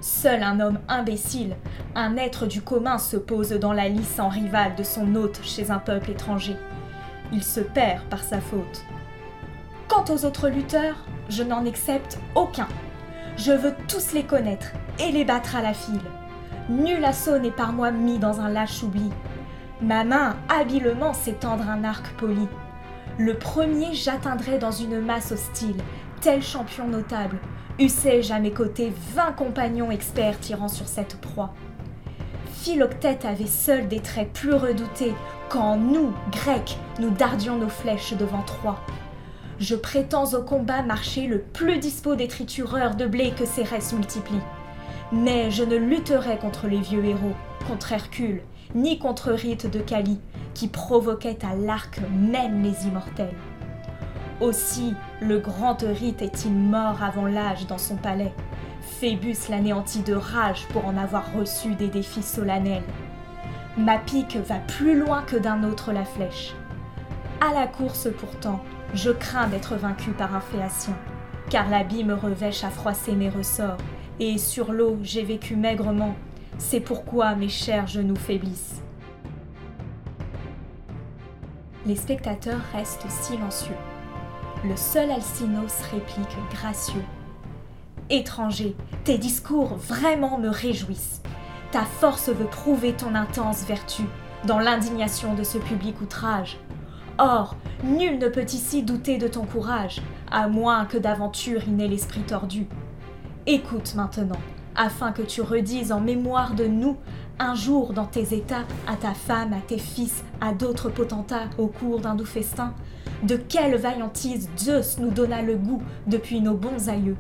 Seul 0.01 0.43
un 0.43 0.61
homme 0.61 0.79
imbécile, 0.89 1.57
un 1.95 2.17
être 2.17 2.47
du 2.47 2.63
commun 2.63 2.97
se 2.97 3.19
pose 3.19 3.51
dans 3.51 3.75
la 3.75 3.89
lice 3.89 4.19
en 4.19 4.31
rival 4.31 4.75
de 4.75 4.83
son 4.83 5.15
hôte 5.15 5.41
chez 5.43 5.71
un 5.71 5.79
peuple 5.79 6.13
étranger. 6.13 6.57
Il 7.33 7.45
se 7.45 7.61
perd 7.61 8.03
par 8.05 8.23
sa 8.25 8.41
faute. 8.41 8.83
Quant 9.89 10.05
aux 10.09 10.25
autres 10.25 10.49
lutteurs, 10.49 10.97
je 11.29 11.43
n'en 11.43 11.67
accepte 11.67 12.19
aucun. 12.35 12.67
Je 13.37 13.53
veux 13.53 13.75
tous 13.89 14.15
les 14.15 14.23
connaître 14.23 14.69
et 14.99 15.13
les 15.13 15.25
battre 15.27 15.55
à 15.55 15.61
la 15.61 15.75
file. 15.75 16.01
Nul 16.71 17.05
assaut 17.05 17.39
n'est 17.39 17.51
par 17.51 17.73
moi 17.75 17.91
mis 17.91 18.19
dans 18.19 18.41
un 18.41 18.49
lâche 18.49 18.83
oubli. 18.83 19.11
Ma 19.83 20.05
main 20.05 20.37
habilement 20.49 21.13
s'étendre 21.13 21.69
un 21.69 21.85
arc 21.85 22.11
poli. 22.17 22.49
Le 23.19 23.37
premier 23.37 23.93
j'atteindrai 23.93 24.59
dans 24.59 24.71
une 24.71 25.01
masse 25.01 25.33
hostile, 25.33 25.77
tel 26.23 26.43
champion 26.43 26.87
notable, 26.87 27.39
Eussé-je 27.81 28.31
à 28.35 28.41
mes 28.41 28.51
côtés 28.51 28.93
vingt 29.15 29.33
compagnons 29.33 29.91
experts 29.91 30.39
tirant 30.39 30.69
sur 30.69 30.87
cette 30.87 31.17
proie. 31.17 31.55
Philoctète 32.53 33.25
avait 33.25 33.47
seul 33.47 33.89
des 33.89 34.01
traits 34.01 34.31
plus 34.35 34.53
redoutés 34.53 35.15
quand 35.49 35.79
nous, 35.79 36.13
Grecs, 36.31 36.77
nous 36.99 37.09
dardions 37.09 37.57
nos 37.57 37.71
flèches 37.71 38.13
devant 38.13 38.43
Troie. 38.43 38.79
Je 39.59 39.75
prétends 39.75 40.35
au 40.35 40.43
combat 40.43 40.83
marcher 40.83 41.27
le 41.27 41.39
plus 41.39 41.79
dispo 41.79 42.17
des 42.17 42.29
tritureurs 42.29 42.97
de 42.97 43.07
blé 43.07 43.33
que 43.33 43.47
Cérès 43.47 43.95
multiplie. 43.95 44.43
Mais 45.11 45.51
je 45.51 45.65
ne 45.65 45.77
lutterai 45.77 46.37
contre 46.37 46.67
les 46.67 46.81
vieux 46.81 47.05
héros, 47.07 47.35
contre 47.67 47.93
Hercule, 47.93 48.43
ni 48.75 48.99
contre 48.99 49.33
Rite 49.33 49.71
de 49.71 49.81
Cali, 49.81 50.21
qui 50.53 50.69
provoquait 50.69 51.39
à 51.51 51.57
l'arc 51.57 51.99
même 52.13 52.63
les 52.63 52.87
immortels. 52.87 53.35
Aussi, 54.41 54.95
le 55.21 55.39
grand 55.39 55.83
Euryte 55.83 56.23
est-il 56.23 56.53
mort 56.55 57.03
avant 57.03 57.27
l'âge 57.27 57.67
dans 57.67 57.77
son 57.77 57.97
palais 57.97 58.33
Phébus 58.81 59.37
l'anéantit 59.51 60.01
de 60.01 60.15
rage 60.15 60.67
pour 60.69 60.87
en 60.87 60.97
avoir 60.97 61.35
reçu 61.35 61.75
des 61.75 61.89
défis 61.89 62.23
solennels. 62.23 62.83
Ma 63.77 63.99
pique 63.99 64.37
va 64.37 64.57
plus 64.57 64.99
loin 64.99 65.21
que 65.23 65.37
d'un 65.37 65.63
autre 65.63 65.93
la 65.93 66.07
flèche. 66.07 66.55
À 67.43 67.53
la 67.53 67.67
course 67.67 68.09
pourtant, 68.19 68.61
je 68.95 69.11
crains 69.11 69.47
d'être 69.47 69.77
vaincu 69.77 70.11
par 70.13 70.35
un 70.35 70.41
phéacien, 70.41 70.97
car 71.51 71.69
l'abîme 71.69 72.13
revêche 72.13 72.65
à 72.65 72.71
froisser 72.71 73.13
mes 73.13 73.29
ressorts, 73.29 73.77
et 74.21 74.39
sur 74.39 74.73
l'eau 74.73 74.99
j'ai 75.03 75.23
vécu 75.23 75.55
maigrement, 75.55 76.15
c'est 76.57 76.81
pourquoi 76.81 77.35
mes 77.35 77.49
chers 77.51 77.87
genoux 77.87 78.17
faiblissent. 78.17 78.81
Les 81.85 81.97
spectateurs 81.97 82.61
restent 82.73 83.09
silencieux 83.11 83.77
le 84.65 84.77
seul 84.77 85.11
Alcinos 85.11 85.83
réplique 85.91 86.37
gracieux. 86.51 87.05
Étranger, 88.11 88.77
tes 89.05 89.19
discours 89.19 89.77
vraiment 89.77 90.39
me 90.39 90.49
réjouissent. 90.49 91.23
Ta 91.73 91.83
force 91.83 92.29
veut 92.29 92.47
prouver 92.47 92.93
ton 92.93 93.15
intense 93.15 93.65
vertu 93.65 94.03
dans 94.45 94.59
l'indignation 94.59 95.35
de 95.35 95.45
ce 95.45 95.59
public 95.59 96.01
outrage. 96.01 96.59
Or, 97.19 97.57
nul 97.85 98.19
ne 98.19 98.29
peut 98.29 98.47
ici 98.47 98.83
douter 98.83 99.19
de 99.19 99.29
ton 99.29 99.45
courage, 99.45 100.03
à 100.31 100.49
moins 100.49 100.85
que 100.85 100.99
d'aventure 100.99 101.67
y 101.67 101.71
n'ait 101.71 101.89
l'esprit 101.89 102.23
tordu. 102.23 102.67
Écoute 103.47 103.95
maintenant, 103.95 104.41
afin 104.75 105.13
que 105.13 105.23
tu 105.23 105.41
redises 105.41 105.93
en 105.93 106.01
mémoire 106.01 106.55
de 106.55 106.65
nous 106.65 106.97
un 107.39 107.55
jour 107.55 107.93
dans 107.93 108.07
tes 108.07 108.35
états, 108.35 108.65
à 108.87 108.97
ta 108.97 109.15
femme, 109.15 109.53
à 109.53 109.61
tes 109.61 109.79
fils, 109.79 110.23
à 110.41 110.53
d'autres 110.53 110.91
potentats 110.91 111.49
au 111.57 111.69
cours 111.69 112.01
d'un 112.01 112.15
doux 112.15 112.27
festin 112.27 112.75
De 113.23 113.37
quelle 113.37 113.77
vaillantise 113.77 114.49
Zeus 114.57 114.99
nous 114.99 115.11
donna 115.11 115.43
le 115.43 115.57
goût 115.57 115.83
depuis 116.07 116.41
nos 116.41 116.55
bons 116.55 116.89
aïeux 116.89 117.19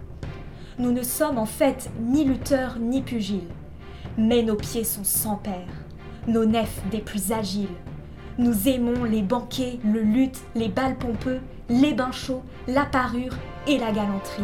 Nous 0.78 0.92
ne 0.92 1.02
sommes 1.02 1.36
en 1.36 1.44
fait 1.44 1.90
ni 2.00 2.24
lutteurs 2.24 2.78
ni 2.78 3.02
pugiles, 3.02 3.50
mais 4.16 4.42
nos 4.42 4.56
pieds 4.56 4.84
sont 4.84 5.04
sans 5.04 5.36
père, 5.36 5.68
nos 6.26 6.46
nefs 6.46 6.80
des 6.90 7.00
plus 7.00 7.32
agiles. 7.32 7.68
Nous 8.38 8.66
aimons 8.66 9.04
les 9.04 9.20
banquets, 9.20 9.78
le 9.84 10.00
luth, 10.00 10.40
les 10.54 10.68
bals 10.68 10.96
pompeux, 10.96 11.40
les 11.68 11.92
bains 11.92 12.12
chauds, 12.12 12.42
la 12.66 12.86
parure 12.86 13.36
et 13.66 13.76
la 13.76 13.92
galanterie. 13.92 14.42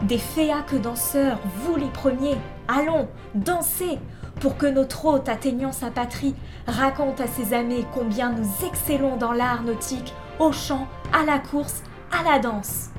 Des 0.00 0.18
féaques 0.18 0.80
danseurs, 0.80 1.40
vous 1.58 1.76
les 1.76 1.90
premiers, 1.90 2.38
allons, 2.68 3.08
dansez, 3.34 3.98
pour 4.40 4.56
que 4.56 4.66
notre 4.66 5.04
hôte 5.04 5.28
atteignant 5.28 5.72
sa 5.72 5.90
patrie 5.90 6.34
raconte 6.66 7.20
à 7.20 7.26
ses 7.26 7.52
amis 7.52 7.84
combien 7.92 8.32
nous 8.32 8.48
excellons 8.66 9.16
dans 9.16 9.32
l'art 9.32 9.62
nautique, 9.62 10.14
au 10.38 10.52
chant, 10.52 10.86
à 11.12 11.24
la 11.24 11.38
course, 11.38 11.82
à 12.10 12.22
la 12.22 12.38
danse. 12.38 12.90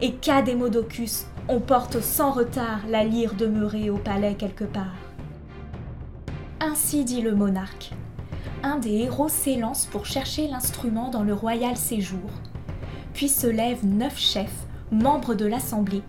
Et 0.00 0.12
qu'à 0.12 0.42
Démodocus, 0.42 1.26
on 1.48 1.60
porte 1.60 2.00
sans 2.00 2.30
retard 2.30 2.80
la 2.88 3.04
lyre 3.04 3.34
demeurée 3.34 3.90
au 3.90 3.96
palais 3.96 4.34
quelque 4.34 4.64
part. 4.64 4.96
Ainsi 6.60 7.04
dit 7.04 7.22
le 7.22 7.34
monarque. 7.34 7.90
Un 8.62 8.78
des 8.78 9.02
héros 9.02 9.28
s'élance 9.28 9.86
pour 9.86 10.06
chercher 10.06 10.48
l'instrument 10.48 11.10
dans 11.10 11.22
le 11.22 11.34
royal 11.34 11.76
séjour. 11.76 12.30
Puis 13.12 13.28
se 13.28 13.46
lèvent 13.46 13.84
neuf 13.84 14.18
chefs, 14.18 14.66
membres 14.90 15.34
de 15.34 15.44
l'assemblée, 15.44 16.02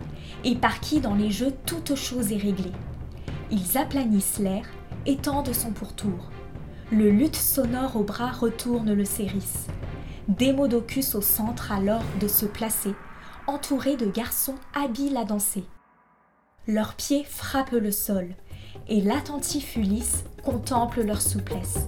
et 0.43 0.55
par 0.55 0.79
qui 0.79 1.01
dans 1.01 1.15
les 1.15 1.31
jeux 1.31 1.53
toute 1.65 1.95
chose 1.95 2.31
est 2.31 2.37
réglée. 2.37 2.71
Ils 3.51 3.77
aplanissent 3.77 4.39
l'air 4.39 4.65
et 5.05 5.17
tendent 5.17 5.53
son 5.53 5.71
pourtour. 5.71 6.31
Le 6.91 7.09
luth 7.09 7.35
sonore 7.35 7.95
au 7.95 8.03
bras 8.03 8.31
retourne 8.31 8.93
le 8.93 9.05
céris. 9.05 9.67
Démodocus 10.27 11.13
au 11.13 11.21
centre 11.21 11.71
alors 11.71 12.01
de 12.19 12.27
se 12.27 12.47
placer, 12.47 12.95
entouré 13.45 13.95
de 13.95 14.07
garçons 14.07 14.55
habiles 14.73 15.17
à 15.17 15.23
danser. 15.23 15.63
Leurs 16.67 16.95
pieds 16.95 17.23
frappent 17.23 17.71
le 17.71 17.91
sol, 17.91 18.29
et 18.87 19.01
l'attentif 19.01 19.75
Ulysse 19.75 20.23
contemple 20.43 21.03
leur 21.03 21.21
souplesse. 21.21 21.85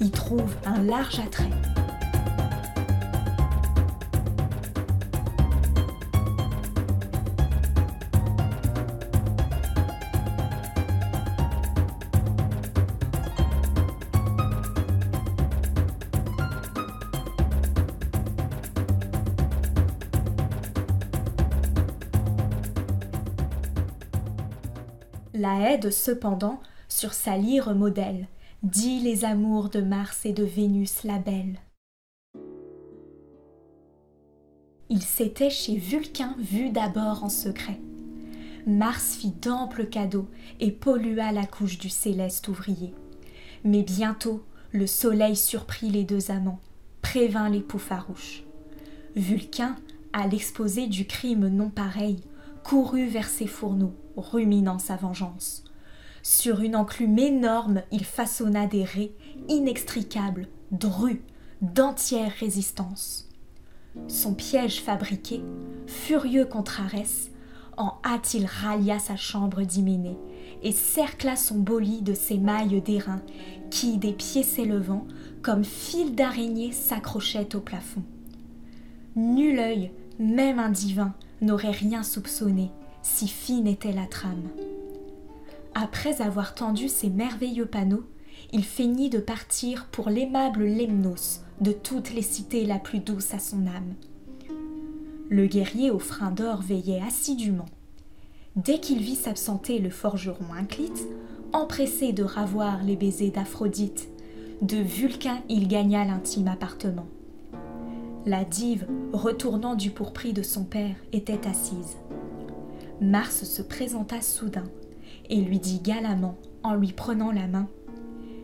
Y 0.00 0.10
trouve 0.10 0.54
un 0.66 0.82
large 0.82 1.18
attrait. 1.18 1.50
Aide 25.56 25.90
cependant 25.90 26.60
sur 26.88 27.12
sa 27.12 27.36
lyre 27.36 27.74
modèle 27.74 28.26
dit 28.62 29.00
les 29.00 29.24
amours 29.24 29.68
de 29.68 29.80
Mars 29.80 30.26
et 30.26 30.32
de 30.32 30.44
Vénus 30.44 31.04
la 31.04 31.18
belle. 31.18 31.58
Il 34.90 35.02
s'était 35.02 35.50
chez 35.50 35.76
Vulcain 35.76 36.34
vu 36.38 36.70
d'abord 36.70 37.22
en 37.22 37.28
secret. 37.28 37.78
Mars 38.66 39.16
fit 39.16 39.32
d'amples 39.32 39.86
cadeaux 39.86 40.28
et 40.60 40.70
pollua 40.70 41.32
la 41.32 41.46
couche 41.46 41.78
du 41.78 41.88
céleste 41.88 42.48
ouvrier. 42.48 42.94
Mais 43.64 43.82
bientôt 43.82 44.42
le 44.72 44.86
soleil 44.86 45.36
surprit 45.36 45.90
les 45.90 46.04
deux 46.04 46.30
amants, 46.30 46.60
prévint 47.02 47.48
l'époux 47.48 47.78
farouche. 47.78 48.42
Vulcain, 49.16 49.76
à 50.12 50.26
l'exposé 50.26 50.86
du 50.86 51.06
crime 51.06 51.48
non 51.48 51.70
pareil, 51.70 52.18
courut 52.68 53.06
vers 53.06 53.30
ses 53.30 53.46
fourneaux, 53.46 53.94
ruminant 54.14 54.78
sa 54.78 54.96
vengeance. 54.96 55.64
Sur 56.22 56.60
une 56.60 56.76
enclume 56.76 57.18
énorme, 57.18 57.80
il 57.90 58.04
façonna 58.04 58.66
des 58.66 58.84
raies 58.84 59.14
inextricables, 59.48 60.48
drues, 60.70 61.22
d'entière 61.62 62.30
résistance. 62.38 63.30
Son 64.06 64.34
piège 64.34 64.82
fabriqué, 64.82 65.42
furieux 65.86 66.44
contre 66.44 66.82
Arès, 66.82 67.30
en 67.78 67.94
hâte 68.04 68.34
il 68.34 68.44
rallia 68.44 68.98
sa 68.98 69.16
chambre 69.16 69.62
d'hyménée 69.62 70.18
et 70.62 70.72
cercla 70.72 71.36
son 71.36 71.64
lit 71.78 72.02
de 72.02 72.12
ses 72.12 72.36
mailles 72.36 72.82
d'airain 72.82 73.22
qui, 73.70 73.96
des 73.96 74.12
pieds 74.12 74.42
s'élevant, 74.42 75.06
comme 75.40 75.64
fils 75.64 76.12
d'araignée 76.12 76.72
s'accrochaient 76.72 77.56
au 77.56 77.60
plafond. 77.60 78.02
Nul 79.16 79.58
œil, 79.58 79.90
même 80.18 80.58
un 80.58 80.70
divin, 80.70 81.14
n'aurait 81.40 81.70
rien 81.70 82.02
soupçonné, 82.02 82.70
si 83.02 83.28
fine 83.28 83.66
était 83.66 83.92
la 83.92 84.06
trame. 84.06 84.48
Après 85.74 86.20
avoir 86.22 86.54
tendu 86.54 86.88
ces 86.88 87.10
merveilleux 87.10 87.66
panneaux, 87.66 88.04
il 88.52 88.64
feignit 88.64 89.10
de 89.10 89.18
partir 89.18 89.86
pour 89.86 90.10
l'aimable 90.10 90.64
Lemnos, 90.64 91.42
de 91.60 91.72
toutes 91.72 92.12
les 92.12 92.22
cités 92.22 92.64
la 92.64 92.78
plus 92.78 93.00
douce 93.00 93.34
à 93.34 93.38
son 93.38 93.66
âme. 93.66 93.94
Le 95.28 95.46
guerrier 95.46 95.90
au 95.90 95.98
frein 95.98 96.30
d'or 96.30 96.62
veillait 96.62 97.02
assidûment. 97.06 97.66
Dès 98.56 98.80
qu'il 98.80 99.00
vit 99.02 99.14
s'absenter 99.14 99.78
le 99.78 99.90
forgeron 99.90 100.52
Inclite, 100.56 101.06
empressé 101.52 102.12
de 102.12 102.22
ravoir 102.22 102.82
les 102.82 102.96
baisers 102.96 103.30
d'Aphrodite, 103.30 104.08
de 104.62 104.78
Vulcain 104.78 105.40
il 105.48 105.68
gagna 105.68 106.04
l'intime 106.04 106.48
appartement. 106.48 107.06
La 108.26 108.44
dive, 108.44 108.86
retournant 109.12 109.74
du 109.74 109.90
pourpris 109.90 110.32
de 110.32 110.42
son 110.42 110.64
père, 110.64 110.96
était 111.12 111.46
assise. 111.46 111.96
Mars 113.00 113.44
se 113.44 113.62
présenta 113.62 114.20
soudain 114.20 114.64
et 115.30 115.40
lui 115.40 115.58
dit 115.58 115.80
galamment, 115.80 116.36
en 116.62 116.74
lui 116.74 116.92
prenant 116.92 117.30
la 117.30 117.46
main 117.46 117.68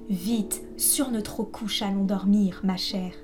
Vite, 0.09 0.63
sur 0.77 1.11
notre 1.11 1.43
couche, 1.43 1.83
allons 1.83 2.05
dormir, 2.05 2.61
ma 2.63 2.77
chère. 2.77 3.15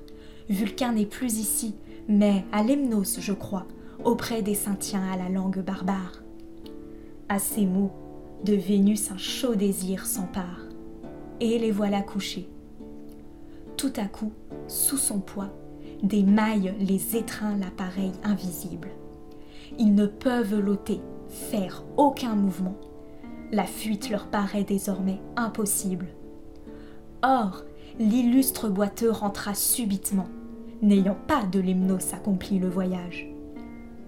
Vulcain 0.49 0.93
n'est 0.93 1.05
plus 1.05 1.37
ici, 1.37 1.75
mais 2.07 2.43
à 2.51 2.63
Lemnos, 2.63 3.19
je 3.19 3.33
crois, 3.33 3.67
auprès 4.03 4.41
des 4.41 4.55
Saintiens 4.55 5.03
à 5.11 5.15
la 5.15 5.29
langue 5.29 5.63
barbare. 5.63 6.23
À 7.29 7.39
ces 7.39 7.65
mots, 7.65 7.91
de 8.43 8.53
Vénus 8.53 9.11
un 9.11 9.17
chaud 9.17 9.55
désir 9.55 10.07
s'empare, 10.07 10.65
et 11.39 11.59
les 11.59 11.71
voilà 11.71 12.01
couchés. 12.01 12.49
Tout 13.77 13.93
à 13.95 14.05
coup, 14.05 14.31
sous 14.67 14.97
son 14.97 15.19
poids, 15.19 15.53
des 16.03 16.23
mailles 16.23 16.73
les 16.79 17.15
étreint 17.15 17.57
l'appareil 17.57 18.11
invisible. 18.23 18.89
Ils 19.77 19.93
ne 19.93 20.05
peuvent 20.05 20.59
l'ôter, 20.59 21.01
faire 21.29 21.83
aucun 21.97 22.35
mouvement. 22.35 22.75
La 23.51 23.65
fuite 23.65 24.09
leur 24.09 24.27
paraît 24.27 24.63
désormais 24.63 25.21
impossible. 25.35 26.07
Or, 27.23 27.63
l'illustre 27.99 28.69
boiteux 28.69 29.11
rentra 29.11 29.53
subitement, 29.53 30.27
n'ayant 30.81 31.17
pas 31.27 31.45
de 31.45 31.59
lemnos 31.59 32.13
accompli 32.13 32.59
le 32.59 32.69
voyage. 32.69 33.27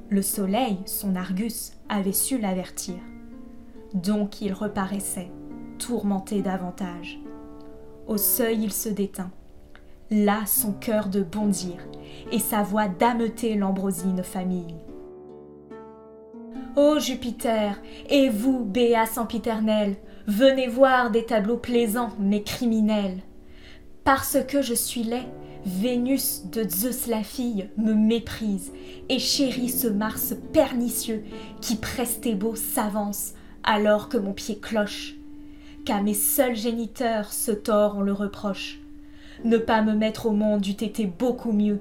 Le 0.09 0.21
soleil, 0.21 0.79
son 0.85 1.15
Argus, 1.15 1.73
avait 1.89 2.11
su 2.11 2.37
l'avertir. 2.37 2.95
Donc 3.93 4.41
il 4.41 4.53
reparaissait, 4.53 5.31
tourmenté 5.77 6.41
davantage. 6.41 7.19
Au 8.07 8.17
seuil, 8.17 8.63
il 8.63 8.73
se 8.73 8.89
détint 8.89 9.31
là 10.13 10.45
son 10.45 10.73
cœur 10.73 11.07
de 11.07 11.23
bondir 11.23 11.77
et 12.31 12.39
sa 12.39 12.63
voix 12.63 12.87
d'ameuter 12.87 13.55
l'ambrosine 13.55 14.23
famille. 14.23 14.75
Ô 16.75 16.99
Jupiter, 16.99 17.79
et 18.09 18.29
vous, 18.29 18.63
béat 18.63 19.05
sempiternel, 19.05 19.95
venez 20.27 20.67
voir 20.67 21.11
des 21.11 21.25
tableaux 21.25 21.57
plaisants 21.57 22.11
mais 22.19 22.43
criminels. 22.43 23.19
Parce 24.03 24.37
que 24.47 24.61
je 24.61 24.73
suis 24.73 25.03
laid, 25.03 25.27
Vénus 25.65 26.43
de 26.51 26.67
Zeus 26.67 27.07
la 27.07 27.23
fille 27.23 27.69
me 27.77 27.93
méprise 27.93 28.73
et 29.07 29.17
chérit 29.17 29.69
ce 29.69 29.87
Mars 29.87 30.33
pernicieux 30.51 31.23
qui 31.61 31.79
beau 32.35 32.55
s'avance 32.55 33.33
alors 33.63 34.09
que 34.09 34.17
mon 34.17 34.33
pied 34.33 34.57
cloche. 34.57 35.15
Qu'à 35.85 36.01
mes 36.01 36.13
seuls 36.13 36.57
géniteurs 36.57 37.31
ce 37.31 37.51
tort 37.51 37.95
on 37.97 38.01
le 38.01 38.11
reproche. 38.11 38.82
Ne 39.43 39.57
pas 39.57 39.81
me 39.81 39.93
mettre 39.93 40.27
au 40.27 40.31
monde 40.31 40.65
eût 40.65 40.71
été 40.71 41.05
beaucoup 41.05 41.51
mieux. 41.51 41.79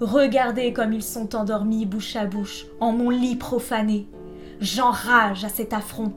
Regardez 0.00 0.72
comme 0.72 0.92
ils 0.92 1.02
sont 1.02 1.34
endormis 1.36 1.86
bouche 1.86 2.16
à 2.16 2.26
bouche, 2.26 2.66
en 2.80 2.92
mon 2.92 3.10
lit 3.10 3.36
profané. 3.36 4.08
J'enrage 4.60 5.44
à 5.44 5.48
cet 5.48 5.72
affront. 5.72 6.12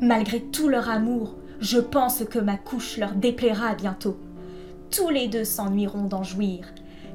Malgré 0.00 0.40
tout 0.40 0.68
leur 0.68 0.90
amour, 0.90 1.36
je 1.60 1.78
pense 1.78 2.22
que 2.24 2.38
ma 2.38 2.56
couche 2.56 2.98
leur 2.98 3.12
déplaira 3.12 3.74
bientôt. 3.74 4.18
Tous 4.90 5.08
les 5.08 5.28
deux 5.28 5.44
s'ennuieront 5.44 6.04
d'en 6.04 6.22
jouir, 6.22 6.66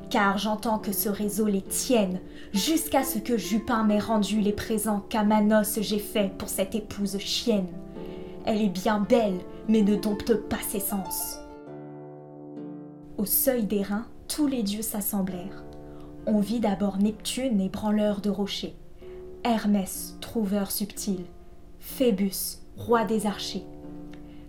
car 0.09 0.37
j'entends 0.37 0.79
que 0.79 0.91
ce 0.91 1.09
réseau 1.09 1.45
les 1.45 1.61
tienne, 1.61 2.19
jusqu'à 2.53 3.03
ce 3.03 3.19
que 3.19 3.37
Jupin 3.37 3.83
m'ait 3.83 3.99
rendu 3.99 4.41
les 4.41 4.51
présents 4.51 5.05
qu'à 5.09 5.23
ma 5.23 5.41
noce 5.41 5.79
j'ai 5.81 5.99
faits 5.99 6.37
pour 6.37 6.49
cette 6.49 6.75
épouse 6.75 7.17
chienne. 7.19 7.67
Elle 8.45 8.61
est 8.61 8.69
bien 8.69 9.05
belle, 9.07 9.39
mais 9.67 9.83
ne 9.83 9.95
dompte 9.95 10.33
pas 10.33 10.61
ses 10.67 10.79
sens. 10.79 11.37
Au 13.21 13.25
seuil 13.25 13.65
des 13.65 13.83
reins, 13.83 14.07
tous 14.27 14.47
les 14.47 14.63
dieux 14.63 14.81
s'assemblèrent. 14.81 15.63
On 16.25 16.39
vit 16.39 16.59
d'abord 16.59 16.97
Neptune, 16.97 17.61
ébranleur 17.61 18.19
de 18.19 18.31
rochers, 18.31 18.73
Hermès, 19.43 20.17
trouveur 20.21 20.71
subtil, 20.71 21.25
Phébus, 21.77 22.63
roi 22.77 23.05
des 23.05 23.27
archers. 23.27 23.67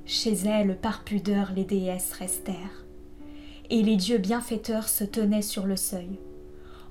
Chez 0.06 0.32
elle, 0.46 0.78
par 0.78 1.04
pudeur, 1.04 1.52
les 1.54 1.64
déesses 1.64 2.14
restèrent. 2.14 2.86
Et 3.68 3.82
les 3.82 3.96
dieux 3.96 4.16
bienfaiteurs 4.16 4.88
se 4.88 5.04
tenaient 5.04 5.42
sur 5.42 5.66
le 5.66 5.76
seuil. 5.76 6.18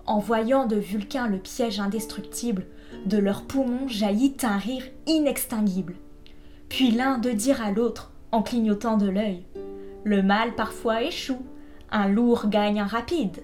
En 0.06 0.20
voyant 0.20 0.68
de 0.68 0.76
Vulcain 0.76 1.26
le 1.26 1.40
piège 1.40 1.80
indestructible, 1.80 2.68
de 3.08 3.18
leurs 3.18 3.46
poumons 3.48 3.88
jaillit 3.88 4.38
un 4.44 4.60
rire 4.60 4.84
inextinguible. 5.08 5.96
Puis 6.70 6.92
l'un 6.92 7.18
de 7.18 7.32
dire 7.32 7.60
à 7.60 7.72
l'autre, 7.72 8.12
en 8.32 8.44
clignotant 8.44 8.98
de 8.98 9.10
l'œil, 9.10 9.48
Le 10.04 10.22
mal 10.22 10.54
parfois 10.54 11.02
échoue, 11.02 11.42
un 11.92 12.08
lourd 12.08 12.48
gagne 12.48 12.80
un 12.80 12.88
rapide. 12.88 13.44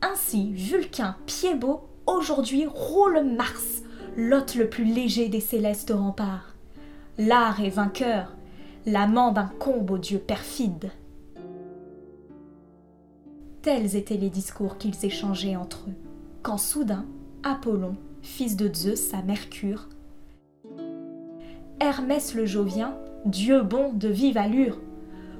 Ainsi, 0.00 0.52
Vulcain, 0.52 1.16
pied 1.26 1.54
beau, 1.54 1.80
aujourd'hui 2.06 2.66
roule 2.66 3.22
Mars, 3.24 3.82
l'hôte 4.16 4.54
le 4.54 4.68
plus 4.68 4.84
léger 4.84 5.28
des 5.28 5.40
célestes 5.40 5.92
remparts. 5.94 6.54
L'art 7.18 7.60
est 7.62 7.70
vainqueur, 7.70 8.34
l'amant 8.86 9.32
d'un 9.32 9.50
combe 9.58 9.90
aux 9.90 9.98
dieux 9.98 10.18
perfides. 10.18 10.90
Tels 13.62 13.94
étaient 13.94 14.16
les 14.16 14.30
discours 14.30 14.76
qu'ils 14.76 15.04
échangeaient 15.04 15.56
entre 15.56 15.84
eux, 15.88 15.94
quand 16.42 16.58
soudain, 16.58 17.04
Apollon, 17.44 17.96
fils 18.22 18.56
de 18.56 18.72
Zeus 18.74 19.14
à 19.14 19.22
Mercure, 19.22 19.88
Hermès 21.82 22.34
le 22.34 22.46
Jovien, 22.46 22.96
dieu 23.26 23.62
bon 23.62 23.92
de 23.92 24.06
vive 24.06 24.38
allure, 24.38 24.78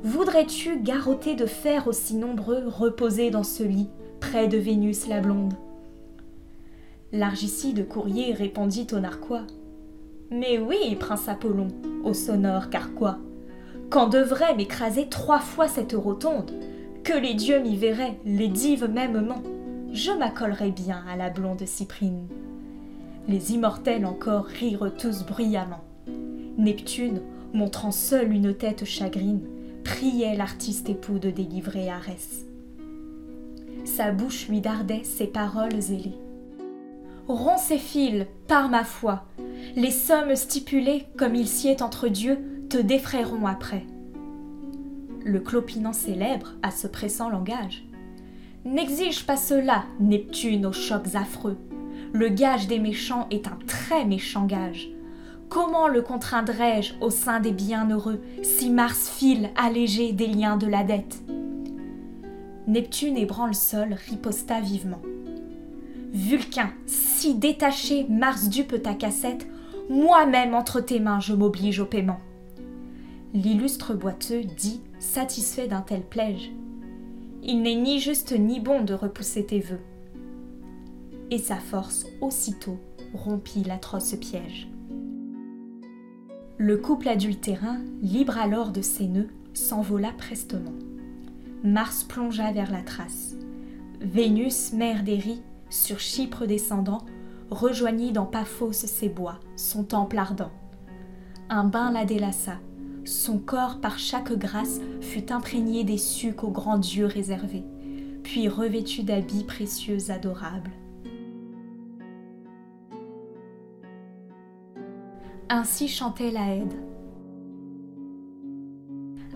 voudrais-tu, 0.03 0.81
garroté 0.81 1.35
de 1.35 1.47
fer 1.47 1.87
aussi 1.87 2.15
nombreux, 2.15 2.65
reposer 2.67 3.31
dans 3.31 3.43
ce 3.43 3.63
lit, 3.63 3.89
près 4.21 4.49
de 4.49 4.59
Vénus 4.59 5.09
la 5.09 5.21
blonde? 5.21 5.55
L'argicide 7.13 7.87
courrier 7.89 8.33
répondit 8.33 8.87
au 8.93 8.99
narquois. 8.99 9.47
Mais 10.31 10.59
oui, 10.59 10.97
prince 10.99 11.29
Apollon, 11.29 11.69
au 12.05 12.15
sonore 12.15 12.71
carquois, 12.71 13.19
quand 13.91 14.09
devrait 14.09 14.55
m'écraser 14.55 15.09
trois 15.09 15.41
fois 15.41 15.69
cette 15.69 15.93
rotonde, 15.93 16.53
que 17.05 17.13
les 17.13 17.35
dieux 17.35 17.61
m'y 17.61 17.77
verraient, 17.77 18.19
les 18.25 18.49
dives 18.49 18.89
mêmement, 18.89 19.43
je 19.93 20.11
m'accollerais 20.13 20.71
bien 20.71 21.05
à 21.07 21.17
la 21.17 21.29
blonde 21.29 21.67
Cyprine. 21.67 22.27
Les 23.29 23.53
immortels 23.53 24.07
encore 24.07 24.47
rirent 24.47 24.93
tous 24.97 25.25
bruyamment. 25.25 25.85
Neptune, 26.57 27.21
montrant 27.53 27.93
seul 27.93 28.33
une 28.33 28.55
tête 28.55 28.85
chagrine, 28.85 29.43
priait 29.85 30.37
l'artiste 30.37 30.89
époux 30.89 31.19
de 31.19 31.31
délivrer 31.31 31.91
Arès. 31.91 32.47
Sa 33.85 34.13
bouche 34.13 34.49
lui 34.49 34.61
dardait 34.61 35.05
ces 35.05 35.27
paroles 35.27 35.75
ailées. 35.75 36.19
Romps 37.29 37.63
ces 37.63 37.79
fils, 37.79 38.27
par 38.49 38.69
ma 38.69 38.85
foi, 38.85 39.25
les 39.77 39.91
sommes 39.91 40.35
stipulées 40.37 41.07
comme 41.17 41.35
il 41.35 41.47
s'y 41.47 41.69
est 41.69 41.83
entre 41.83 42.09
dieux 42.09 42.39
te 42.69 42.79
défrayeront 42.79 43.47
après. 43.47 43.85
Le 45.25 45.41
clopinant 45.41 45.93
célèbre 45.93 46.55
à 46.63 46.71
ce 46.71 46.87
pressant 46.87 47.31
langage. 47.31 47.85
N'exige 48.65 49.25
pas 49.25 49.37
cela, 49.37 49.85
Neptune 50.01 50.67
aux 50.67 50.73
chocs 50.73 51.15
affreux. 51.15 51.59
Le 52.13 52.29
gage 52.29 52.67
des 52.67 52.79
méchants 52.79 53.27
est 53.31 53.47
un 53.47 53.59
très 53.67 54.05
méchant 54.05 54.47
gage. 54.47 54.91
Comment 55.53 55.87
le 55.87 56.01
contraindrais-je 56.01 56.95
au 57.03 57.11
sein 57.11 57.39
des 57.39 57.53
bienheureux 57.53 58.23
si 58.43 58.71
Mars 58.71 59.11
file 59.11 59.51
allégé 59.55 60.15
des 60.15 60.27
liens 60.27 60.57
de 60.57 60.67
la 60.67 60.83
dette? 60.83 61.21
Neptune 62.67 63.19
ébranle 63.19 63.55
sol 63.55 63.93
riposta 64.09 64.63
vivement. 64.63 65.03
Vulcain, 66.15 66.73
si 66.87 67.35
détaché 67.35 68.07
Mars 68.09 68.49
dupe 68.49 68.83
ta 68.83 68.95
cassette, 68.95 69.47
moi-même 69.91 70.55
entre 70.55 70.81
tes 70.81 71.01
mains 71.01 71.21
je 71.21 71.35
m'oblige 71.35 71.81
au 71.81 71.87
paiement. 71.87 72.21
L'illustre 73.35 73.93
boiteux 73.93 74.45
dit, 74.57 74.81
satisfait 75.01 75.69
d'un 75.69 75.83
tel 75.83 76.01
plége. 76.01 76.51
Il 77.43 77.61
n'est 77.61 77.75
ni 77.75 78.01
juste 78.01 78.33
ni 78.33 78.59
bon 78.59 78.81
de 78.81 78.95
repousser 78.95 79.45
tes 79.45 79.61
vœux. 79.61 79.83
Et 81.31 81.37
sa 81.37 81.57
force 81.57 82.07
aussitôt 82.23 82.79
rompit 83.13 83.65
l'atroce 83.65 84.15
piège. 84.15 84.72
Le 86.59 86.77
couple 86.77 87.09
adultérin, 87.09 87.81
libre 88.03 88.37
alors 88.37 88.73
de 88.73 88.83
ses 88.83 89.09
nœuds, 89.09 89.31
s'envola 89.55 90.13
prestement. 90.13 90.75
Mars 91.65 92.05
plongea 92.05 92.53
vers 92.53 92.71
la 92.71 92.83
trace. 92.83 93.35
Vénus, 94.01 94.73
mère 94.73 95.03
des 95.03 95.17
riz, 95.17 95.43
sur 95.71 95.99
Chypre 95.99 96.47
descendant, 96.47 97.05
rejoignit 97.51 98.13
dans 98.13 98.27
Paphos 98.27 98.73
ses 98.73 99.09
bois, 99.09 99.41
son 99.57 99.85
temple 99.85 100.19
ardent. 100.19 100.53
Un 101.49 101.65
bain 101.65 101.91
la 101.91 102.05
délaça, 102.05 102.59
son 103.05 103.39
corps 103.39 103.81
par 103.81 103.99
chaque 103.99 104.33
grâce 104.33 104.81
fut 105.01 105.33
imprégné 105.33 105.85
des 105.85 105.99
sucs 105.99 106.45
aux 106.45 106.51
grands 106.51 106.79
dieux 106.79 107.07
réservés, 107.07 107.65
puis 108.23 108.49
revêtu 108.49 109.03
d'habits 109.03 109.45
précieux 109.45 110.11
adorables. 110.11 110.71
Ainsi 115.55 115.87
chantait 115.87 116.31
la 116.31 116.55
Haide. 116.55 116.73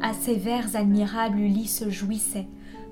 À 0.00 0.14
ces 0.14 0.36
vers 0.36 0.74
admirables 0.74 1.38
Ulysse 1.38 1.86
jouissait, 1.90 2.48